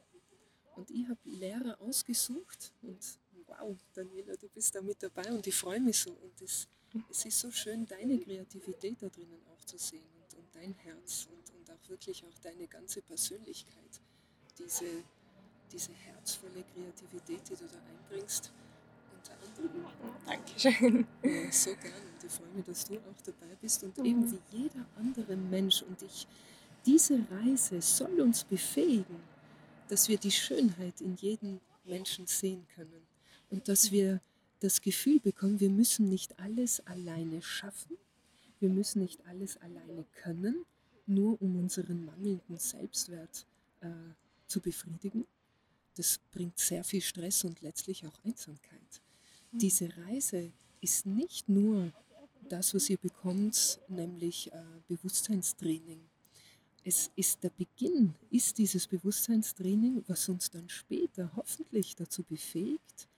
Und 0.76 0.92
ich 0.92 1.08
habe 1.08 1.20
Lehrer 1.26 1.80
ausgesucht 1.82 2.72
und 2.82 3.00
wow, 3.48 3.76
Daniela, 3.94 4.36
du 4.36 4.48
bist 4.50 4.76
da 4.76 4.82
mit 4.82 5.02
dabei 5.02 5.32
und 5.32 5.46
ich 5.48 5.56
freue 5.56 5.80
mich 5.80 6.00
so. 6.00 6.12
Und 6.12 6.42
es, 6.42 6.68
es 7.10 7.26
ist 7.26 7.40
so 7.40 7.52
schön, 7.52 7.86
deine 7.86 8.20
Kreativität 8.20 9.02
da 9.02 9.10
drinnen 9.10 9.42
auch 9.54 9.66
zu 9.66 9.78
sehen 9.78 10.06
und, 10.22 10.38
und 10.38 10.56
dein 10.56 10.74
Herz 10.74 11.28
und, 11.32 11.56
und 11.56 11.72
auch 11.72 11.90
wirklich 11.90 12.24
auch 12.24 12.38
deine 12.40 12.68
ganze 12.68 13.02
Persönlichkeit, 13.02 14.02
diese 14.60 15.04
diese 15.72 15.92
herzvolle 15.94 16.64
Kreativität, 16.74 17.42
die 17.50 17.56
du 17.56 17.66
da 17.68 17.80
einbringst. 17.90 18.52
Unter 19.14 19.34
anderem. 19.34 19.86
Dankeschön. 20.26 21.08
Ja, 21.24 21.52
so 21.52 21.72
gern 21.72 21.94
und 21.94 22.24
ich 22.24 22.32
freue 22.32 22.50
mich, 22.56 22.66
dass 22.66 22.86
du 22.86 22.96
auch 22.96 23.22
dabei 23.26 23.56
bist 23.62 23.84
und 23.84 23.98
eben 24.00 24.32
wie 24.32 24.40
jeder 24.52 24.86
andere 24.98 25.36
Mensch 25.36 25.82
und 25.82 26.02
ich, 26.02 26.28
diese 26.88 27.20
Reise 27.30 27.82
soll 27.82 28.22
uns 28.22 28.46
befähigen, 28.46 29.20
dass 29.90 30.08
wir 30.08 30.18
die 30.18 30.32
Schönheit 30.32 31.02
in 31.02 31.16
jedem 31.16 31.60
Menschen 31.84 32.26
sehen 32.28 32.66
können 32.76 33.06
und 33.50 33.68
dass 33.68 33.92
wir 33.92 34.22
das 34.62 34.82
Gefühl 34.82 35.20
bekommen, 35.20 35.60
wir 35.60 35.70
müssen 35.70 36.10
nicht 36.10 36.40
alles 36.40 36.80
alleine 36.88 37.42
schaffen, 37.42 37.98
wir 38.60 38.70
müssen 38.70 39.02
nicht 39.02 39.20
alles 39.28 39.58
alleine 39.58 40.06
können, 40.24 40.66
nur 41.06 41.42
um 41.42 41.58
unseren 41.58 42.06
mangelnden 42.06 42.58
Selbstwert 42.58 43.46
äh, 43.82 43.90
zu 44.48 44.62
befriedigen, 44.62 45.26
das 45.96 46.20
bringt 46.32 46.58
sehr 46.58 46.84
viel 46.86 47.02
Stress 47.02 47.44
und 47.44 47.62
letztlich 47.62 48.06
auch 48.06 48.24
Einsamkeit. 48.24 49.02
Mhm. 49.52 49.60
Diese 49.60 49.90
Reise 49.98 50.52
ist 50.80 51.06
nicht 51.06 51.50
nur 51.50 51.92
das, 52.48 52.74
was 52.74 52.90
ihr 52.90 52.98
bekommt, 52.98 53.80
nämlich 53.90 54.52
äh, 54.54 54.64
Bewusstseinstraining. 54.88 56.07
Es 56.90 57.12
ist 57.18 57.44
der 57.44 57.50
Beginn, 57.50 58.14
ist 58.30 58.58
dieses 58.58 58.88
Bewusstseinstraining, 58.88 60.06
was 60.08 60.30
uns 60.30 60.50
dann 60.50 60.70
später 60.70 61.30
hoffentlich 61.36 61.98
dazu 61.98 62.24
befähigt, 62.24 63.10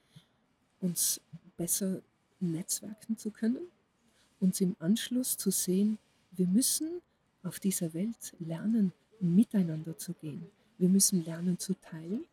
uns 0.80 1.22
besser 1.56 2.02
netzwerken 2.40 3.16
zu 3.16 3.30
können, 3.30 3.68
uns 4.40 4.60
im 4.60 4.76
Anschluss 4.80 5.38
zu 5.38 5.52
sehen, 5.52 6.00
wir 6.32 6.48
müssen 6.48 7.04
auf 7.44 7.60
dieser 7.60 7.94
Welt 7.94 8.34
lernen, 8.40 8.92
miteinander 9.20 9.96
zu 10.00 10.14
gehen. 10.14 10.50
Wir 10.80 10.90
müssen 10.90 11.24
lernen 11.24 11.60
zu 11.60 11.76
teilen. 11.76 12.26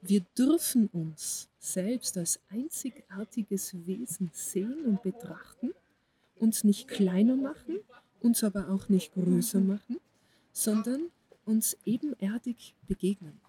Wir 0.00 0.22
dürfen 0.36 0.88
uns 0.88 1.48
selbst 1.60 2.18
als 2.18 2.40
einzigartiges 2.48 3.86
Wesen 3.86 4.32
sehen 4.32 4.84
und 4.86 5.00
betrachten, 5.04 5.74
uns 6.40 6.64
nicht 6.64 6.88
kleiner 6.88 7.36
machen, 7.36 7.78
uns 8.18 8.42
aber 8.42 8.68
auch 8.68 8.88
nicht 8.88 9.14
größer 9.14 9.60
machen, 9.60 10.00
sondern 10.52 11.10
uns 11.44 11.76
ebenerdig 11.84 12.74
begegnen. 12.86 13.40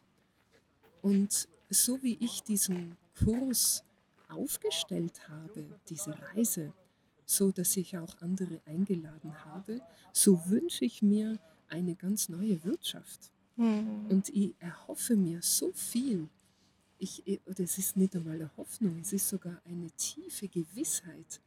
Und 1.01 1.47
so 1.69 2.01
wie 2.01 2.17
ich 2.19 2.43
diesen 2.43 2.97
Kurs 3.23 3.83
aufgestellt 4.29 5.27
habe, 5.29 5.79
diese 5.89 6.15
Reise, 6.33 6.73
so 7.25 7.51
dass 7.51 7.77
ich 7.77 7.97
auch 7.97 8.21
andere 8.21 8.61
eingeladen 8.65 9.45
habe, 9.45 9.81
so 10.11 10.49
wünsche 10.49 10.85
ich 10.85 11.01
mir 11.01 11.39
eine 11.67 11.95
ganz 11.95 12.29
neue 12.29 12.63
Wirtschaft. 12.63 13.31
Mhm. 13.55 14.07
Und 14.09 14.29
ich 14.29 14.55
erhoffe 14.59 15.15
mir 15.15 15.41
so 15.41 15.71
viel 15.73 16.29
ich, 17.03 17.41
das 17.45 17.77
ist 17.77 17.97
nicht 17.97 18.15
einmal 18.15 18.35
eine 18.35 18.55
Hoffnung, 18.55 18.97
es 18.99 19.11
ist 19.13 19.27
sogar 19.27 19.61
eine 19.65 19.91
tiefe 19.91 20.47
Gewissheit, 20.47 21.41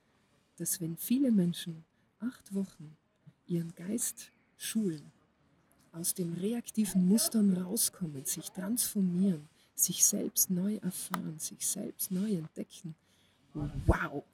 dass 0.56 0.80
wenn 0.80 0.96
viele 0.96 1.32
Menschen 1.32 1.84
acht 2.18 2.54
Wochen 2.54 2.96
ihren 3.46 3.74
Geist 3.74 4.30
schulen, 4.56 5.12
aus 5.96 6.14
den 6.14 6.34
reaktiven 6.34 7.06
Mustern 7.08 7.56
rauskommen, 7.56 8.24
sich 8.24 8.50
transformieren, 8.50 9.48
sich 9.74 10.04
selbst 10.04 10.50
neu 10.50 10.76
erfahren, 10.76 11.38
sich 11.38 11.66
selbst 11.66 12.10
neu 12.10 12.32
entdecken, 12.32 12.94
wow! 13.86 14.24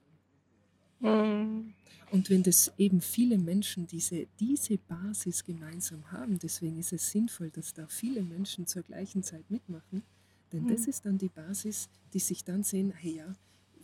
Mhm. 1.01 1.75
Und 2.11 2.29
wenn 2.29 2.43
das 2.43 2.71
eben 2.77 3.01
viele 3.01 3.39
Menschen 3.39 3.87
diese, 3.87 4.27
diese 4.39 4.77
Basis 4.77 5.45
gemeinsam 5.45 6.13
haben, 6.13 6.39
deswegen 6.39 6.79
ist 6.79 6.93
es 6.93 7.11
sinnvoll, 7.11 7.51
dass 7.51 7.73
da 7.73 7.87
viele 7.87 8.23
Menschen 8.23 8.67
zur 8.67 8.83
gleichen 8.83 9.23
Zeit 9.23 9.51
mitmachen, 9.51 10.03
denn 10.53 10.69
das 10.69 10.83
hm. 10.83 10.89
ist 10.91 11.07
dann 11.07 11.17
die 11.17 11.31
Basis, 11.31 11.89
die 12.13 12.19
sich 12.19 12.45
dann 12.45 12.63
sehen, 12.63 12.93
hey 12.95 13.17
ja, 13.17 13.33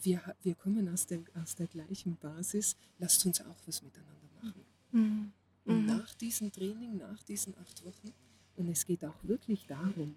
wir, 0.02 0.22
wir 0.42 0.54
kommen 0.54 0.88
aus 0.90 1.06
der, 1.06 1.20
aus 1.42 1.54
der 1.54 1.66
gleichen 1.66 2.16
Basis, 2.16 2.76
lasst 2.98 3.24
uns 3.24 3.40
auch 3.40 3.56
was 3.66 3.82
miteinander 3.82 4.28
machen. 4.42 4.64
Mhm. 4.92 5.32
Und 5.68 5.82
mhm. 5.82 5.86
nach 5.86 6.14
diesem 6.14 6.50
Training, 6.50 6.96
nach 6.96 7.22
diesen 7.22 7.54
acht 7.58 7.84
Wochen, 7.84 8.12
und 8.56 8.68
es 8.68 8.84
geht 8.84 9.04
auch 9.04 9.22
wirklich 9.22 9.66
darum, 9.66 10.16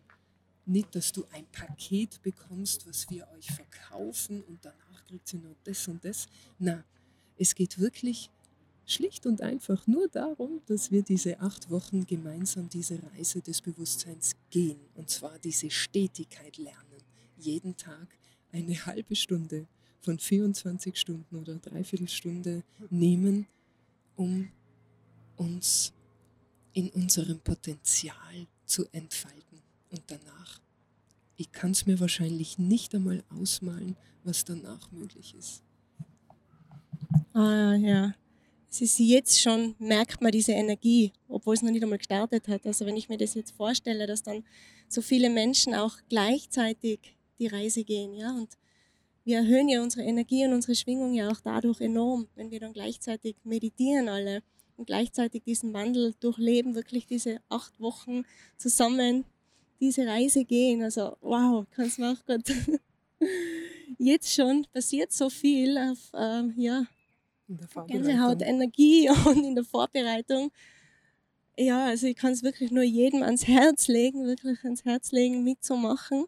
nicht, 0.65 0.95
dass 0.95 1.11
du 1.11 1.25
ein 1.31 1.45
Paket 1.51 2.21
bekommst, 2.21 2.87
was 2.87 3.09
wir 3.09 3.27
euch 3.37 3.51
verkaufen 3.51 4.41
und 4.43 4.63
danach 4.63 5.05
kriegt 5.05 5.33
ihr 5.33 5.39
noch 5.39 5.55
das 5.63 5.87
und 5.87 6.03
das. 6.05 6.27
Na, 6.57 6.83
es 7.37 7.53
geht 7.53 7.77
wirklich 7.79 8.29
schlicht 8.85 9.25
und 9.25 9.41
einfach 9.41 9.85
nur 9.87 10.07
darum, 10.07 10.61
dass 10.67 10.91
wir 10.91 11.03
diese 11.03 11.39
acht 11.39 11.69
Wochen 11.69 12.05
gemeinsam 12.05 12.69
diese 12.69 13.01
Reise 13.11 13.41
des 13.41 13.61
Bewusstseins 13.61 14.35
gehen. 14.49 14.79
Und 14.95 15.09
zwar 15.09 15.37
diese 15.39 15.69
Stetigkeit 15.69 16.57
lernen. 16.57 17.03
Jeden 17.37 17.75
Tag 17.75 18.07
eine 18.51 18.73
halbe 18.85 19.15
Stunde 19.15 19.67
von 19.99 20.17
24 20.17 20.97
Stunden 20.97 21.35
oder 21.35 21.55
dreiviertel 21.55 22.07
Stunde 22.07 22.63
nehmen, 22.89 23.45
um 24.15 24.49
uns 25.41 25.91
in 26.73 26.89
unserem 26.91 27.39
Potenzial 27.39 28.47
zu 28.65 28.85
entfalten. 28.91 29.59
Und 29.89 30.03
danach, 30.07 30.61
ich 31.35 31.51
kann 31.51 31.71
es 31.71 31.87
mir 31.87 31.99
wahrscheinlich 31.99 32.59
nicht 32.59 32.93
einmal 32.93 33.23
ausmalen, 33.29 33.97
was 34.23 34.45
danach 34.45 34.91
möglich 34.91 35.33
ist. 35.37 35.63
Ah, 37.33 37.73
ja. 37.73 38.13
Es 38.69 38.81
ist 38.81 38.99
jetzt 38.99 39.41
schon, 39.41 39.75
merkt 39.79 40.21
man 40.21 40.31
diese 40.31 40.53
Energie, 40.53 41.11
obwohl 41.27 41.55
es 41.55 41.61
noch 41.61 41.71
nicht 41.71 41.83
einmal 41.83 41.97
gestartet 41.97 42.47
hat. 42.47 42.65
Also 42.65 42.85
wenn 42.85 42.95
ich 42.95 43.09
mir 43.09 43.17
das 43.17 43.33
jetzt 43.33 43.51
vorstelle, 43.51 44.07
dass 44.07 44.23
dann 44.23 44.45
so 44.87 45.01
viele 45.01 45.29
Menschen 45.29 45.73
auch 45.73 45.97
gleichzeitig 46.07 46.99
die 47.39 47.47
Reise 47.47 47.83
gehen, 47.83 48.13
ja, 48.13 48.31
und 48.31 48.57
wir 49.25 49.39
erhöhen 49.39 49.67
ja 49.67 49.81
unsere 49.81 50.03
Energie 50.03 50.45
und 50.45 50.53
unsere 50.53 50.75
Schwingung 50.75 51.13
ja 51.13 51.29
auch 51.29 51.41
dadurch 51.41 51.81
enorm, 51.81 52.27
wenn 52.35 52.49
wir 52.49 52.59
dann 52.59 52.73
gleichzeitig 52.73 53.35
meditieren 53.43 54.07
alle 54.07 54.41
und 54.81 54.87
gleichzeitig 54.87 55.43
diesen 55.43 55.73
Wandel 55.73 56.15
durchleben, 56.19 56.73
wirklich 56.73 57.05
diese 57.05 57.39
acht 57.49 57.79
Wochen 57.79 58.23
zusammen 58.57 59.25
diese 59.79 60.07
Reise 60.07 60.43
gehen. 60.43 60.81
Also 60.81 61.17
wow, 61.21 61.67
kann 61.69 61.85
es 61.85 61.99
mir 61.99 62.11
auch 62.11 62.25
gut. 62.25 62.51
Jetzt 63.99 64.33
schon 64.33 64.65
passiert 64.73 65.11
so 65.11 65.29
viel 65.29 65.77
auf 65.77 65.99
ähm, 66.15 66.55
ja, 66.57 66.85
Gänsehaut, 67.87 68.41
Energie 68.41 69.07
und 69.25 69.43
in 69.45 69.53
der 69.53 69.65
Vorbereitung. 69.65 70.51
Ja, 71.55 71.85
also 71.85 72.07
ich 72.07 72.15
kann 72.15 72.31
es 72.33 72.41
wirklich 72.41 72.71
nur 72.71 72.83
jedem 72.83 73.21
ans 73.21 73.45
Herz 73.45 73.87
legen, 73.87 74.25
wirklich 74.25 74.63
ans 74.63 74.83
Herz 74.83 75.11
legen, 75.11 75.43
mitzumachen 75.43 76.25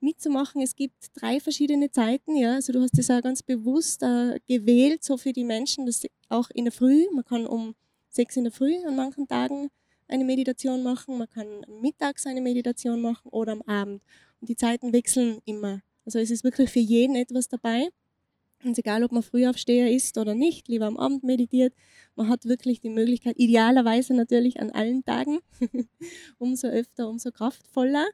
mitzumachen. 0.00 0.62
Es 0.62 0.76
gibt 0.76 0.94
drei 1.14 1.40
verschiedene 1.40 1.90
Zeiten, 1.90 2.36
ja. 2.36 2.54
Also 2.54 2.72
du 2.72 2.80
hast 2.80 2.96
das 2.96 3.10
auch 3.10 3.22
ganz 3.22 3.42
bewusst 3.42 4.02
äh, 4.02 4.38
gewählt, 4.46 5.04
so 5.04 5.16
für 5.16 5.32
die 5.32 5.44
Menschen, 5.44 5.86
dass 5.86 6.02
auch 6.28 6.50
in 6.50 6.64
der 6.64 6.72
Früh, 6.72 7.06
man 7.12 7.24
kann 7.24 7.46
um 7.46 7.74
sechs 8.10 8.36
in 8.36 8.44
der 8.44 8.52
Früh 8.52 8.74
an 8.86 8.96
manchen 8.96 9.26
Tagen 9.28 9.70
eine 10.08 10.24
Meditation 10.24 10.82
machen, 10.82 11.18
man 11.18 11.28
kann 11.28 11.46
mittags 11.80 12.26
eine 12.26 12.40
Meditation 12.40 13.00
machen 13.00 13.28
oder 13.30 13.52
am 13.52 13.62
Abend. 13.62 14.02
Und 14.40 14.48
die 14.48 14.56
Zeiten 14.56 14.92
wechseln 14.92 15.40
immer. 15.44 15.82
Also 16.04 16.18
es 16.18 16.30
ist 16.30 16.44
wirklich 16.44 16.70
für 16.70 16.78
jeden 16.78 17.16
etwas 17.16 17.48
dabei. 17.48 17.88
Und 18.64 18.76
egal, 18.76 19.04
ob 19.04 19.12
man 19.12 19.22
Frühaufsteher 19.22 19.90
ist 19.90 20.18
oder 20.18 20.34
nicht, 20.34 20.66
lieber 20.68 20.86
am 20.86 20.96
Abend 20.96 21.22
meditiert, 21.22 21.74
man 22.16 22.28
hat 22.28 22.44
wirklich 22.46 22.80
die 22.80 22.88
Möglichkeit, 22.88 23.36
idealerweise 23.38 24.14
natürlich 24.14 24.58
an 24.58 24.70
allen 24.70 25.04
Tagen, 25.04 25.38
umso 26.38 26.66
öfter, 26.66 27.08
umso 27.08 27.30
kraftvoller. 27.30 28.06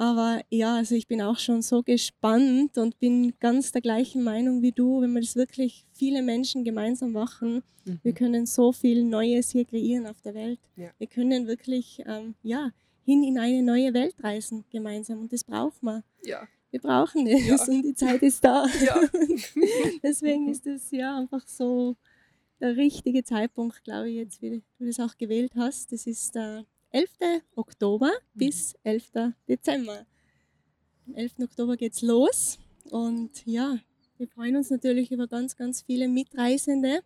Aber 0.00 0.40
ja, 0.48 0.76
also 0.76 0.94
ich 0.94 1.06
bin 1.06 1.20
auch 1.20 1.38
schon 1.38 1.60
so 1.60 1.82
gespannt 1.82 2.78
und 2.78 2.98
bin 3.00 3.34
ganz 3.38 3.70
der 3.70 3.82
gleichen 3.82 4.24
Meinung 4.24 4.62
wie 4.62 4.72
du, 4.72 5.02
wenn 5.02 5.12
wir 5.12 5.20
das 5.20 5.36
wirklich 5.36 5.84
viele 5.92 6.22
Menschen 6.22 6.64
gemeinsam 6.64 7.12
machen. 7.12 7.62
Mhm. 7.84 8.00
Wir 8.02 8.14
können 8.14 8.46
so 8.46 8.72
viel 8.72 9.04
Neues 9.04 9.50
hier 9.50 9.66
kreieren 9.66 10.06
auf 10.06 10.18
der 10.22 10.32
Welt. 10.32 10.58
Ja. 10.74 10.88
Wir 10.96 11.06
können 11.06 11.46
wirklich 11.46 12.02
ähm, 12.06 12.34
ja, 12.42 12.70
hin 13.04 13.22
in 13.22 13.38
eine 13.38 13.62
neue 13.62 13.92
Welt 13.92 14.14
reisen 14.22 14.64
gemeinsam 14.70 15.20
und 15.20 15.34
das 15.34 15.44
braucht 15.44 15.82
man. 15.82 16.02
Ja. 16.24 16.48
Wir 16.70 16.80
brauchen 16.80 17.26
es 17.26 17.46
ja. 17.46 17.74
und 17.74 17.82
die 17.82 17.94
Zeit 17.94 18.22
ist 18.22 18.42
da. 18.42 18.66
Deswegen 20.02 20.48
ist 20.48 20.66
es 20.66 20.90
ja 20.92 21.18
einfach 21.18 21.46
so 21.46 21.94
der 22.58 22.74
richtige 22.74 23.22
Zeitpunkt, 23.22 23.84
glaube 23.84 24.08
ich, 24.08 24.16
jetzt, 24.16 24.40
wie 24.40 24.62
du 24.78 24.86
das 24.86 24.98
auch 24.98 25.18
gewählt 25.18 25.52
hast. 25.56 25.92
Das 25.92 26.06
ist 26.06 26.34
der 26.34 26.64
11. 26.92 27.42
Oktober 27.54 28.08
mhm. 28.34 28.38
bis 28.38 28.74
11. 28.82 29.34
Dezember. 29.48 30.06
Am 31.06 31.14
11. 31.14 31.34
Oktober 31.42 31.76
geht 31.76 31.92
es 31.92 32.02
los 32.02 32.58
und 32.90 33.46
ja, 33.46 33.78
wir 34.16 34.28
freuen 34.28 34.56
uns 34.56 34.70
natürlich 34.70 35.10
über 35.12 35.28
ganz, 35.28 35.56
ganz 35.56 35.82
viele 35.82 36.08
Mitreisende 36.08 37.00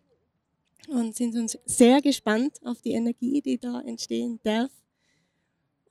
und 0.87 1.15
sind 1.15 1.35
uns 1.35 1.57
sehr 1.65 2.01
gespannt 2.01 2.59
auf 2.63 2.81
die 2.81 2.91
Energie, 2.91 3.41
die 3.41 3.57
da 3.57 3.81
entstehen 3.81 4.39
darf 4.43 4.71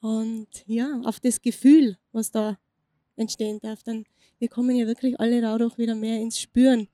und 0.01 0.49
ja, 0.67 1.01
auf 1.05 1.21
das 1.21 1.41
Gefühl, 1.41 1.97
was 2.13 2.31
da 2.31 2.59
entstehen 3.17 3.61
darf. 3.61 3.83
Dann 3.83 4.05
wir 4.39 4.49
kommen 4.49 4.77
ja 4.77 4.87
wirklich 4.87 5.19
alle 5.21 5.41
dadurch 5.41 5.79
wieder 5.79 5.95
mehr 5.95 6.21
ins 6.21 6.39
Spüren, 6.39 6.89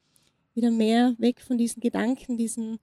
wieder 0.54 0.70
mehr 0.70 1.14
weg 1.18 1.40
von 1.40 1.58
diesen 1.58 1.80
Gedanken, 1.80 2.36
diesen 2.36 2.78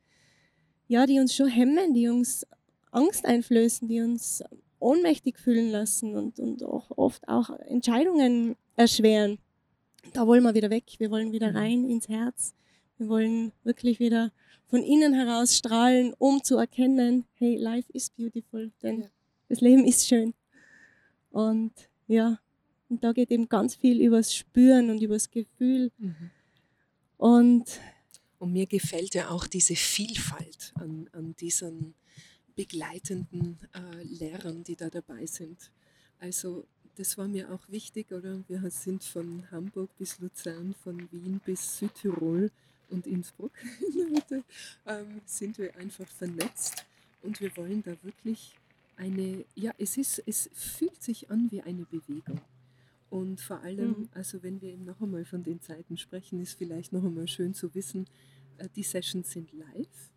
ja, 0.88 1.06
die 1.06 1.20
uns 1.20 1.36
schon 1.36 1.48
hemmen, 1.48 1.94
die 1.94 2.08
uns 2.08 2.46
Angst 2.92 3.26
einflößen, 3.26 3.88
die 3.88 4.02
uns 4.02 4.44
ohnmächtig 4.80 5.40
fühlen 5.40 5.72
lassen 5.72 6.16
und, 6.16 6.40
und 6.40 6.64
auch 6.64 6.92
oft 6.98 7.28
auch 7.28 7.50
Entscheidungen 7.68 8.56
erschweren. 8.76 9.40
Da 10.14 10.28
wollen 10.28 10.44
wir 10.44 10.54
wieder 10.54 10.70
weg. 10.70 10.86
Wir 10.98 11.12
wollen 11.12 11.32
wieder 11.32 11.52
mhm. 11.52 11.58
rein 11.58 11.90
ins 11.90 12.08
Herz. 12.08 12.54
Wir 12.98 13.10
wollen 13.10 13.52
wirklich 13.64 14.00
wieder 14.00 14.32
von 14.68 14.84
innen 14.84 15.14
heraus 15.14 15.56
strahlen, 15.56 16.14
um 16.18 16.44
zu 16.44 16.58
erkennen, 16.58 17.26
hey, 17.36 17.58
life 17.58 17.92
is 17.94 18.10
beautiful, 18.10 18.72
denn 18.82 19.02
ja. 19.02 19.08
das 19.50 19.62
Leben 19.62 19.86
ist 19.86 20.08
schön. 20.08 20.34
Und 21.32 21.72
ja, 22.08 22.40
und 22.90 23.04
da 23.04 23.14
geht 23.14 23.32
eben 23.32 23.50
ganz 23.50 23.76
viel 23.76 24.02
übers 24.02 24.34
Spüren 24.34 24.90
und 24.90 25.02
übers 25.02 25.30
Gefühl. 25.30 25.92
Mhm. 25.98 26.32
Und, 27.18 27.80
und 28.40 28.54
mir 28.54 28.66
gefällt 28.66 29.14
ja 29.16 29.30
auch 29.30 29.48
diese 29.48 29.76
Vielfalt 29.76 30.74
an, 30.76 31.10
an 31.12 31.36
diesen 31.36 31.96
begleitenden 32.58 33.60
äh, 33.74 34.04
Lehrern, 34.04 34.64
die 34.64 34.76
da 34.76 34.90
dabei 34.90 35.26
sind. 35.28 35.72
Also 36.20 36.66
das 36.96 37.18
war 37.18 37.28
mir 37.28 37.52
auch 37.54 37.70
wichtig, 37.70 38.12
oder? 38.12 38.44
Wir 38.48 38.70
sind 38.72 39.04
von 39.04 39.50
Hamburg 39.52 39.96
bis 39.98 40.20
Luzern, 40.20 40.74
von 40.84 41.08
Wien 41.12 41.40
bis 41.46 41.78
Südtirol 41.78 42.52
und 42.90 43.06
Innsbruck 43.06 43.52
ähm, 44.86 45.22
sind 45.26 45.58
wir 45.60 45.76
einfach 45.76 46.08
vernetzt 46.08 46.86
und 47.22 47.40
wir 47.40 47.56
wollen 47.56 47.84
da 47.84 47.92
wirklich 48.02 48.56
eine, 48.96 49.46
ja, 49.54 49.72
es 49.78 49.98
ist, 49.98 50.24
es 50.26 50.50
fühlt 50.54 51.04
sich 51.04 51.30
an 51.30 51.52
wie 51.52 51.62
eine 51.62 51.86
Bewegung. 51.86 52.42
Und 53.10 53.40
vor 53.40 53.62
allem, 53.62 53.90
mhm. 53.90 54.10
also 54.14 54.42
wenn 54.42 54.60
wir 54.62 54.70
eben 54.74 54.86
noch 54.86 55.00
einmal 55.00 55.26
von 55.26 55.44
den 55.44 55.62
Zeiten 55.62 55.98
sprechen, 55.98 56.42
ist 56.42 56.58
vielleicht 56.58 56.92
noch 56.92 57.04
einmal 57.04 57.28
schön 57.28 57.54
zu 57.54 57.74
wissen, 57.76 58.08
äh, 58.58 58.68
die 58.76 58.84
Sessions 58.84 59.32
sind 59.32 59.52
live 59.54 60.10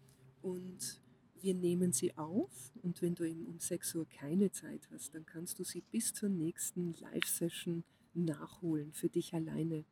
und 0.43 1.00
wir 1.43 1.55
nehmen 1.55 1.93
sie 1.93 2.17
auf 2.17 2.73
und 2.83 3.03
wenn 3.03 3.15
du 3.15 3.25
eben 3.25 3.47
um 3.47 3.59
6 3.59 3.95
Uhr 3.95 4.07
keine 4.09 4.51
Zeit 4.53 4.89
hast, 4.93 5.15
dann 5.15 5.27
kannst 5.27 5.59
du 5.59 5.65
sie 5.65 5.83
bis 5.91 6.13
zur 6.15 6.29
nächsten 6.29 6.95
Live-Session 6.95 7.85
nachholen 8.15 8.93
für 8.93 9.09
dich 9.09 9.35
alleine. 9.35 9.85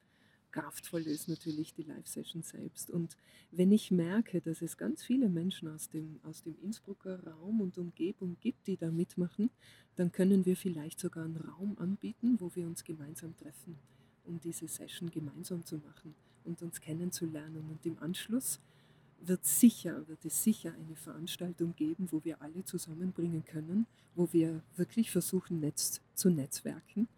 Kraftvoll 0.51 1.03
ist 1.03 1.29
natürlich 1.29 1.75
die 1.75 1.83
Live-Session 1.83 2.43
selbst. 2.43 2.91
Und 2.91 3.17
wenn 3.51 3.71
ich 3.71 3.91
merke, 3.91 4.41
dass 4.41 4.63
es 4.63 4.77
ganz 4.77 5.05
viele 5.05 5.29
Menschen 5.29 5.69
aus 5.69 5.91
dem, 5.91 6.21
aus 6.23 6.43
dem 6.43 6.57
Innsbrucker 6.63 7.23
Raum 7.25 7.61
und 7.61 7.77
Umgebung 7.77 8.37
gibt, 8.41 8.67
die 8.67 8.77
da 8.77 8.91
mitmachen, 8.91 9.51
dann 9.97 10.11
können 10.11 10.47
wir 10.47 10.57
vielleicht 10.57 11.01
sogar 11.01 11.25
einen 11.25 11.37
Raum 11.37 11.77
anbieten, 11.79 12.41
wo 12.41 12.55
wir 12.55 12.67
uns 12.67 12.85
gemeinsam 12.85 13.37
treffen, 13.37 13.79
um 14.25 14.41
diese 14.41 14.69
Session 14.69 15.11
gemeinsam 15.11 15.65
zu 15.65 15.77
machen 15.79 16.15
und 16.45 16.63
uns 16.63 16.81
kennenzulernen. 16.81 17.69
Und 17.69 17.85
im 17.85 17.99
Anschluss 17.99 18.59
wird 19.20 19.44
sicher, 19.44 20.07
wird 20.09 20.24
es 20.24 20.42
sicher 20.42 20.72
eine 20.72 20.96
Veranstaltung 20.96 21.74
geben, 21.76 22.09
wo 22.11 22.22
wir 22.24 22.40
alle 22.40 22.64
zusammenbringen 22.64 23.44
können, 23.44 23.87
wo 24.14 24.28
wir 24.33 24.62
wirklich 24.76 25.11
versuchen, 25.11 25.61
Netz 25.61 26.00
zu 26.14 26.31
netzwerken. 26.31 27.09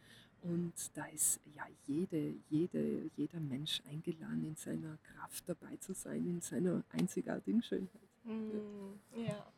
Und 0.43 0.73
da 0.95 1.05
ist 1.07 1.41
ja 1.55 1.65
jede, 1.87 2.35
jede, 2.49 3.11
jeder 3.17 3.41
Mensch 3.41 3.83
eingeladen, 3.91 4.47
in 4.47 4.57
seiner 4.57 4.97
Kraft 5.03 5.45
dabei 5.47 5.77
zu 5.81 5.93
sein, 5.93 6.27
in 6.27 6.41
seiner 6.41 6.83
einzigartigen 6.91 7.63
Schönheit. 7.63 8.09
Mm, 8.25 9.21
ja. 9.27 9.53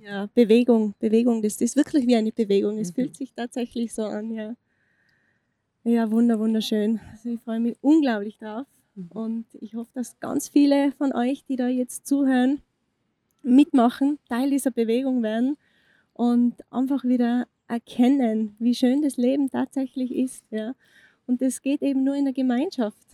ja, 0.00 0.26
Bewegung, 0.34 0.94
Bewegung, 1.00 1.42
das 1.42 1.60
ist 1.60 1.76
wirklich 1.76 2.06
wie 2.06 2.14
eine 2.14 2.30
Bewegung. 2.30 2.78
Es 2.78 2.90
mhm. 2.90 2.94
fühlt 2.94 3.16
sich 3.16 3.32
tatsächlich 3.32 3.92
so 3.92 4.04
an, 4.04 4.30
ja. 4.30 4.54
Ja, 5.82 6.10
wunder, 6.10 6.38
wunderschön. 6.38 7.00
Also 7.10 7.30
ich 7.30 7.40
freue 7.40 7.60
mich 7.60 7.76
unglaublich 7.80 8.38
drauf. 8.38 8.66
Mhm. 8.98 9.08
Und 9.10 9.46
ich 9.60 9.74
hoffe, 9.74 9.90
dass 9.94 10.18
ganz 10.20 10.48
viele 10.48 10.92
von 10.92 11.12
euch, 11.12 11.44
die 11.44 11.56
da 11.56 11.68
jetzt 11.68 12.06
zuhören, 12.06 12.60
mitmachen, 13.42 14.18
Teil 14.28 14.50
dieser 14.50 14.70
Bewegung 14.70 15.22
werden 15.22 15.56
und 16.12 16.54
einfach 16.70 17.04
wieder 17.04 17.46
erkennen, 17.68 18.56
wie 18.58 18.74
schön 18.74 19.02
das 19.02 19.16
Leben 19.16 19.50
tatsächlich 19.50 20.14
ist. 20.14 20.44
Ja. 20.50 20.74
Und 21.26 21.40
das 21.40 21.62
geht 21.62 21.82
eben 21.82 22.02
nur 22.02 22.16
in 22.16 22.24
der 22.24 22.34
Gemeinschaft. 22.34 23.06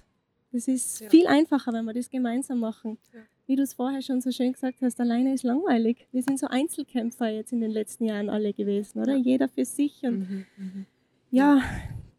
Das 0.53 0.69
ist 0.69 1.01
ja. 1.01 1.11
viel 1.11 1.27
einfacher, 1.27 1.73
wenn 1.73 1.85
wir 1.85 1.93
das 1.93 2.09
gemeinsam 2.09 2.61
machen. 2.61 2.99
Ja. 3.13 3.21
Wie 3.47 3.57
du 3.57 3.63
es 3.63 3.75
vorher 3.75 4.01
schon 4.01 4.23
so 4.23 4.31
schön 4.31 4.53
gesagt 4.53 4.81
hast, 4.81 5.01
alleine 5.01 5.35
ist 5.35 5.43
langweilig. 5.43 6.07
Wir 6.13 6.23
sind 6.23 6.39
so 6.39 6.47
Einzelkämpfer 6.47 7.29
jetzt 7.29 7.53
in 7.53 7.61
den 7.61 7.73
letzten 7.73 8.07
Jahren 8.07 8.31
alle 8.31 8.55
gewesen, 8.55 9.01
oder? 9.01 9.17
Ja. 9.17 9.23
Jeder 9.23 9.49
für 9.49 9.65
sich 9.67 10.03
und 10.05 10.31
mhm, 10.31 10.47
mhm. 10.57 10.87
ja, 11.31 11.61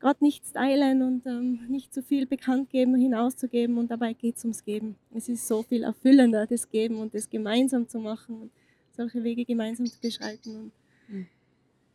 gerade 0.06 0.24
nichts 0.24 0.52
teilen 0.52 1.02
und 1.02 1.26
ähm, 1.26 1.62
nicht 1.68 1.91
zu 1.91 2.04
viel 2.04 2.28
bekannt 2.28 2.70
geben, 2.70 2.94
hinauszugeben 2.94 3.80
und 3.80 3.89
dabei 3.89 4.13
geht 4.13 4.38
es 4.38 4.44
ums 4.44 4.63
Geben. 4.63 4.98
Es 5.15 5.28
ist 5.30 5.48
so 5.48 5.63
viel 5.63 5.82
erfüllender, 5.82 6.46
das 6.46 6.70
Geben 6.70 6.98
und 6.98 7.15
das 7.15 7.28
gemeinsam 7.28 7.89
zu 7.89 7.98
machen 7.98 8.39
und 8.39 8.52
solche 8.96 9.24
Wege 9.24 9.46
gemeinsam 9.46 9.88
zu 9.88 10.00
beschreiten. 10.00 10.56
Und 10.56 10.72
mhm. 11.08 11.28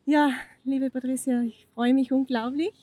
Ja, 0.06 0.32
liebe 0.64 0.90
Patricia, 0.90 1.40
ich 1.42 1.68
freue 1.72 1.94
mich 1.94 2.10
unglaublich 2.10 2.74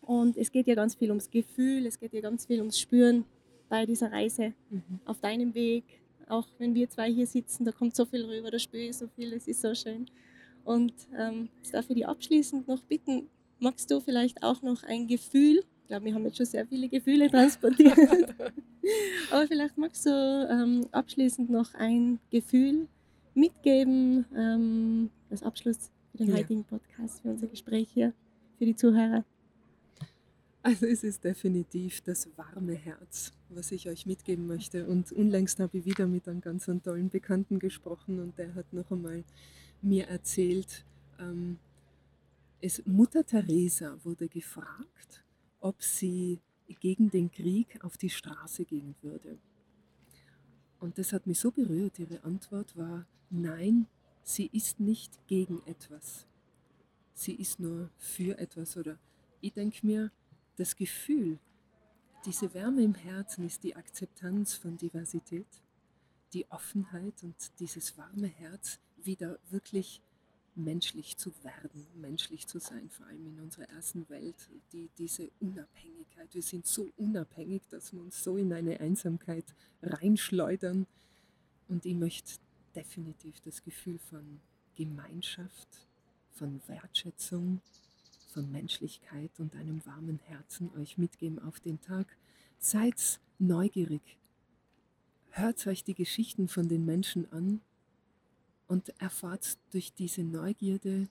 und 0.00 0.38
es 0.38 0.50
geht 0.50 0.66
ja 0.68 0.74
ganz 0.74 0.94
viel 0.94 1.10
ums 1.10 1.30
Gefühl, 1.30 1.84
es 1.84 2.00
geht 2.00 2.14
ja 2.14 2.22
ganz 2.22 2.46
viel 2.46 2.60
ums 2.60 2.78
Spüren 2.78 3.26
bei 3.68 3.84
dieser 3.84 4.10
Reise 4.10 4.54
mhm. 4.70 5.00
auf 5.04 5.20
deinem 5.20 5.52
Weg, 5.52 5.84
auch 6.28 6.46
wenn 6.56 6.74
wir 6.74 6.88
zwei 6.88 7.12
hier 7.12 7.26
sitzen, 7.26 7.66
da 7.66 7.72
kommt 7.72 7.94
so 7.94 8.06
viel 8.06 8.24
rüber, 8.24 8.50
da 8.50 8.58
spüre 8.58 8.84
ich 8.84 8.96
so 8.96 9.06
viel, 9.06 9.34
es 9.34 9.46
ist 9.46 9.60
so 9.60 9.74
schön. 9.74 10.06
Und 10.64 10.94
ähm, 11.18 11.50
darf 11.72 11.90
ich 11.90 11.96
dich 11.96 12.08
abschließend 12.08 12.68
noch 12.68 12.82
bitten, 12.84 13.28
magst 13.60 13.90
du 13.90 14.00
vielleicht 14.00 14.42
auch 14.42 14.62
noch 14.62 14.82
ein 14.82 15.06
Gefühl, 15.06 15.62
ich 15.82 15.88
glaube, 15.88 16.04
wir 16.06 16.14
haben 16.14 16.24
jetzt 16.24 16.36
schon 16.36 16.46
sehr 16.46 16.66
viele 16.66 16.88
Gefühle 16.88 17.30
transportiert, 17.30 17.98
aber 19.30 19.46
vielleicht 19.46 19.76
magst 19.76 20.06
du 20.06 20.10
ähm, 20.10 20.86
abschließend 20.92 21.50
noch 21.50 21.74
ein 21.74 22.18
Gefühl 22.30 22.86
mitgeben, 23.34 24.24
ähm, 24.36 25.10
als 25.30 25.42
Abschluss 25.42 25.90
für 26.12 26.18
den 26.18 26.28
ja. 26.28 26.36
heutigen 26.36 26.64
Podcast, 26.64 27.20
für 27.22 27.28
unser 27.28 27.46
Gespräch 27.46 27.88
hier, 27.92 28.12
für 28.58 28.66
die 28.66 28.76
Zuhörer. 28.76 29.24
Also 30.62 30.86
es 30.86 31.04
ist 31.04 31.24
definitiv 31.24 32.02
das 32.02 32.28
warme 32.36 32.74
Herz, 32.74 33.32
was 33.48 33.72
ich 33.72 33.88
euch 33.88 34.04
mitgeben 34.04 34.46
möchte. 34.46 34.86
Und 34.86 35.10
unlängst 35.10 35.58
habe 35.58 35.78
ich 35.78 35.86
wieder 35.86 36.06
mit 36.06 36.28
einem 36.28 36.42
ganz 36.42 36.66
tollen 36.66 37.08
Bekannten 37.08 37.58
gesprochen 37.58 38.20
und 38.20 38.36
der 38.38 38.54
hat 38.54 38.70
noch 38.72 38.90
einmal 38.90 39.24
mir 39.80 40.06
erzählt, 40.08 40.84
ähm, 41.18 41.58
es, 42.60 42.84
Mutter 42.86 43.24
Teresa 43.24 43.98
wurde 44.04 44.28
gefragt, 44.28 45.24
ob 45.60 45.82
sie 45.82 46.40
gegen 46.80 47.10
den 47.10 47.30
Krieg 47.30 47.82
auf 47.84 47.96
die 47.96 48.10
Straße 48.10 48.64
gehen 48.64 48.94
würde. 49.02 49.38
Und 50.78 50.98
das 50.98 51.12
hat 51.12 51.26
mich 51.26 51.38
so 51.38 51.50
berührt. 51.50 51.98
Ihre 51.98 52.22
Antwort 52.24 52.76
war, 52.76 53.06
nein, 53.28 53.86
sie 54.22 54.46
ist 54.52 54.80
nicht 54.80 55.26
gegen 55.26 55.62
etwas. 55.66 56.26
Sie 57.14 57.34
ist 57.34 57.60
nur 57.60 57.90
für 57.98 58.38
etwas. 58.38 58.76
Oder 58.76 58.98
ich 59.40 59.52
denke 59.52 59.86
mir, 59.86 60.10
das 60.56 60.76
Gefühl, 60.76 61.38
diese 62.24 62.52
Wärme 62.54 62.82
im 62.82 62.94
Herzen 62.94 63.44
ist 63.44 63.62
die 63.64 63.76
Akzeptanz 63.76 64.54
von 64.54 64.76
Diversität, 64.76 65.46
die 66.32 66.50
Offenheit 66.50 67.22
und 67.22 67.34
dieses 67.58 67.96
warme 67.98 68.28
Herz 68.28 68.78
wieder 68.96 69.38
wirklich 69.50 70.02
menschlich 70.54 71.16
zu 71.16 71.32
werden, 71.42 71.86
menschlich 71.94 72.46
zu 72.46 72.58
sein, 72.58 72.90
vor 72.90 73.06
allem 73.06 73.26
in 73.26 73.40
unserer 73.40 73.68
ersten 73.70 74.08
Welt, 74.08 74.36
die, 74.72 74.90
diese 74.98 75.30
Unabhängigkeit. 75.40 76.34
Wir 76.34 76.42
sind 76.42 76.66
so 76.66 76.90
unabhängig, 76.96 77.62
dass 77.70 77.92
wir 77.92 78.00
uns 78.00 78.22
so 78.22 78.36
in 78.36 78.52
eine 78.52 78.80
Einsamkeit 78.80 79.44
reinschleudern. 79.82 80.86
Und 81.68 81.86
ich 81.86 81.94
möchte 81.94 82.32
definitiv 82.74 83.40
das 83.40 83.62
Gefühl 83.62 83.98
von 83.98 84.40
Gemeinschaft, 84.74 85.68
von 86.32 86.60
Wertschätzung, 86.66 87.60
von 88.32 88.50
Menschlichkeit 88.50 89.30
und 89.38 89.54
einem 89.56 89.84
warmen 89.86 90.18
Herzen 90.24 90.70
euch 90.76 90.98
mitgeben 90.98 91.38
auf 91.38 91.60
den 91.60 91.80
Tag. 91.80 92.16
Seid 92.58 93.20
neugierig. 93.38 94.18
Hört 95.30 95.66
euch 95.66 95.84
die 95.84 95.94
Geschichten 95.94 96.48
von 96.48 96.68
den 96.68 96.84
Menschen 96.84 97.30
an 97.32 97.60
und 98.70 98.94
erfahrt 99.00 99.58
durch 99.72 99.92
diese 99.92 100.22
Neugierde 100.22 101.08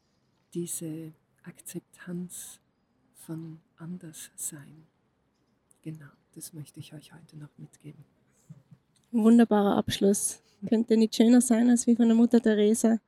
diese 0.53 1.11
Akzeptanz 1.43 2.59
von 3.13 3.59
Anderssein. 3.77 4.87
Genau, 5.81 6.07
das 6.35 6.53
möchte 6.53 6.79
ich 6.79 6.93
euch 6.93 7.13
heute 7.13 7.37
noch 7.37 7.49
mitgeben. 7.57 8.05
Wunderbarer 9.11 9.75
Abschluss. 9.75 10.41
Könnte 10.67 10.95
nicht 10.95 11.15
schöner 11.15 11.41
sein 11.41 11.69
als 11.69 11.85
wie 11.85 11.95
von 11.95 12.07
der 12.07 12.15
Mutter 12.15 12.41
Teresa. 12.41 12.99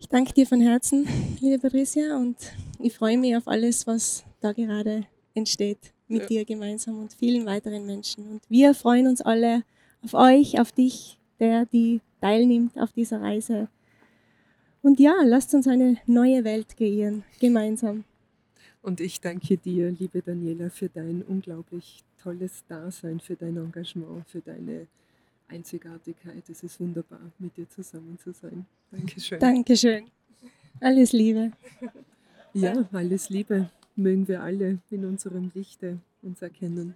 Ich 0.00 0.08
danke 0.08 0.32
dir 0.32 0.46
von 0.46 0.60
Herzen, 0.60 1.06
liebe 1.40 1.60
Patricia, 1.60 2.16
und 2.16 2.36
ich 2.80 2.94
freue 2.94 3.18
mich 3.18 3.36
auf 3.36 3.46
alles, 3.46 3.86
was 3.86 4.24
da 4.40 4.52
gerade 4.52 5.06
entsteht 5.34 5.92
mit 6.08 6.22
ja. 6.22 6.26
dir 6.26 6.44
gemeinsam 6.44 6.98
und 6.98 7.12
vielen 7.12 7.46
weiteren 7.46 7.86
Menschen. 7.86 8.28
Und 8.28 8.42
wir 8.48 8.74
freuen 8.74 9.06
uns 9.06 9.20
alle 9.20 9.62
auf 10.02 10.14
euch, 10.14 10.60
auf 10.60 10.72
dich, 10.72 11.18
der 11.38 11.66
die 11.66 12.00
teilnimmt 12.22 12.78
auf 12.78 12.92
dieser 12.92 13.20
Reise. 13.20 13.68
Und 14.80 14.98
ja, 14.98 15.14
lasst 15.24 15.54
uns 15.54 15.68
eine 15.68 15.98
neue 16.06 16.44
Welt 16.44 16.76
kreieren, 16.76 17.24
gemeinsam. 17.40 18.04
Und 18.80 19.00
ich 19.00 19.20
danke 19.20 19.58
dir, 19.58 19.90
liebe 19.90 20.22
Daniela, 20.22 20.70
für 20.70 20.88
dein 20.88 21.22
unglaublich 21.22 22.02
tolles 22.20 22.64
Dasein, 22.66 23.20
für 23.20 23.36
dein 23.36 23.56
Engagement, 23.56 24.28
für 24.28 24.40
deine 24.40 24.86
Einzigartigkeit. 25.48 26.48
Es 26.48 26.62
ist 26.62 26.80
wunderbar, 26.80 27.20
mit 27.38 27.56
dir 27.56 27.68
zusammen 27.68 28.18
zu 28.18 28.32
sein. 28.32 28.66
Dankeschön. 28.90 29.38
Dankeschön. 29.38 30.04
Alles 30.80 31.12
Liebe. 31.12 31.52
Ja, 32.54 32.88
alles 32.92 33.30
Liebe. 33.30 33.70
Mögen 33.94 34.26
wir 34.26 34.42
alle 34.42 34.78
in 34.90 35.04
unserem 35.04 35.50
Lichte 35.54 35.98
uns 36.22 36.42
erkennen. 36.42 36.94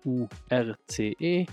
S-O-U-R-C-E. 0.00 1.46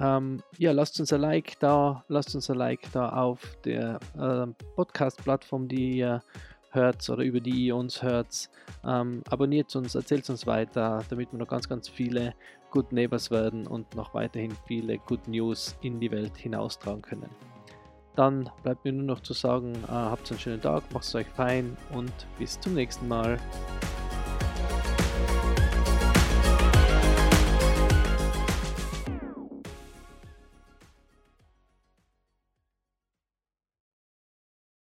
Ähm, 0.00 0.42
ja, 0.58 0.72
lasst 0.72 1.00
uns 1.00 1.12
ein 1.12 1.20
Like 1.20 1.58
da, 1.60 2.04
lasst 2.08 2.34
uns 2.34 2.50
ein 2.50 2.56
Like 2.56 2.90
da 2.92 3.08
auf 3.08 3.40
der 3.64 3.98
äh, 4.16 4.46
Podcast-Plattform, 4.76 5.68
die 5.68 5.98
ihr 5.98 6.22
hört 6.70 7.08
oder 7.08 7.22
über 7.22 7.40
die 7.40 7.66
ihr 7.66 7.76
uns 7.76 8.02
hört. 8.02 8.50
Ähm, 8.84 9.22
abonniert 9.30 9.74
uns, 9.74 9.94
erzählt 9.94 10.28
uns 10.28 10.46
weiter, 10.46 11.02
damit 11.08 11.32
wir 11.32 11.38
noch 11.38 11.48
ganz, 11.48 11.68
ganz 11.68 11.88
viele 11.88 12.34
Good 12.70 12.92
Neighbors 12.92 13.30
werden 13.30 13.66
und 13.66 13.94
noch 13.94 14.12
weiterhin 14.12 14.52
viele 14.66 14.98
Good 14.98 15.26
News 15.26 15.76
in 15.80 15.98
die 15.98 16.10
Welt 16.10 16.36
hinaustragen 16.36 17.02
können. 17.02 17.30
Dann 18.14 18.50
bleibt 18.62 18.84
mir 18.84 18.92
nur 18.92 19.06
noch 19.06 19.20
zu 19.20 19.32
sagen, 19.32 19.74
äh, 19.84 19.92
habt 19.92 20.30
einen 20.30 20.40
schönen 20.40 20.60
Tag, 20.60 20.82
macht 20.92 21.04
es 21.04 21.14
euch 21.14 21.28
fein 21.28 21.76
und 21.92 22.12
bis 22.38 22.60
zum 22.60 22.74
nächsten 22.74 23.08
Mal. 23.08 23.38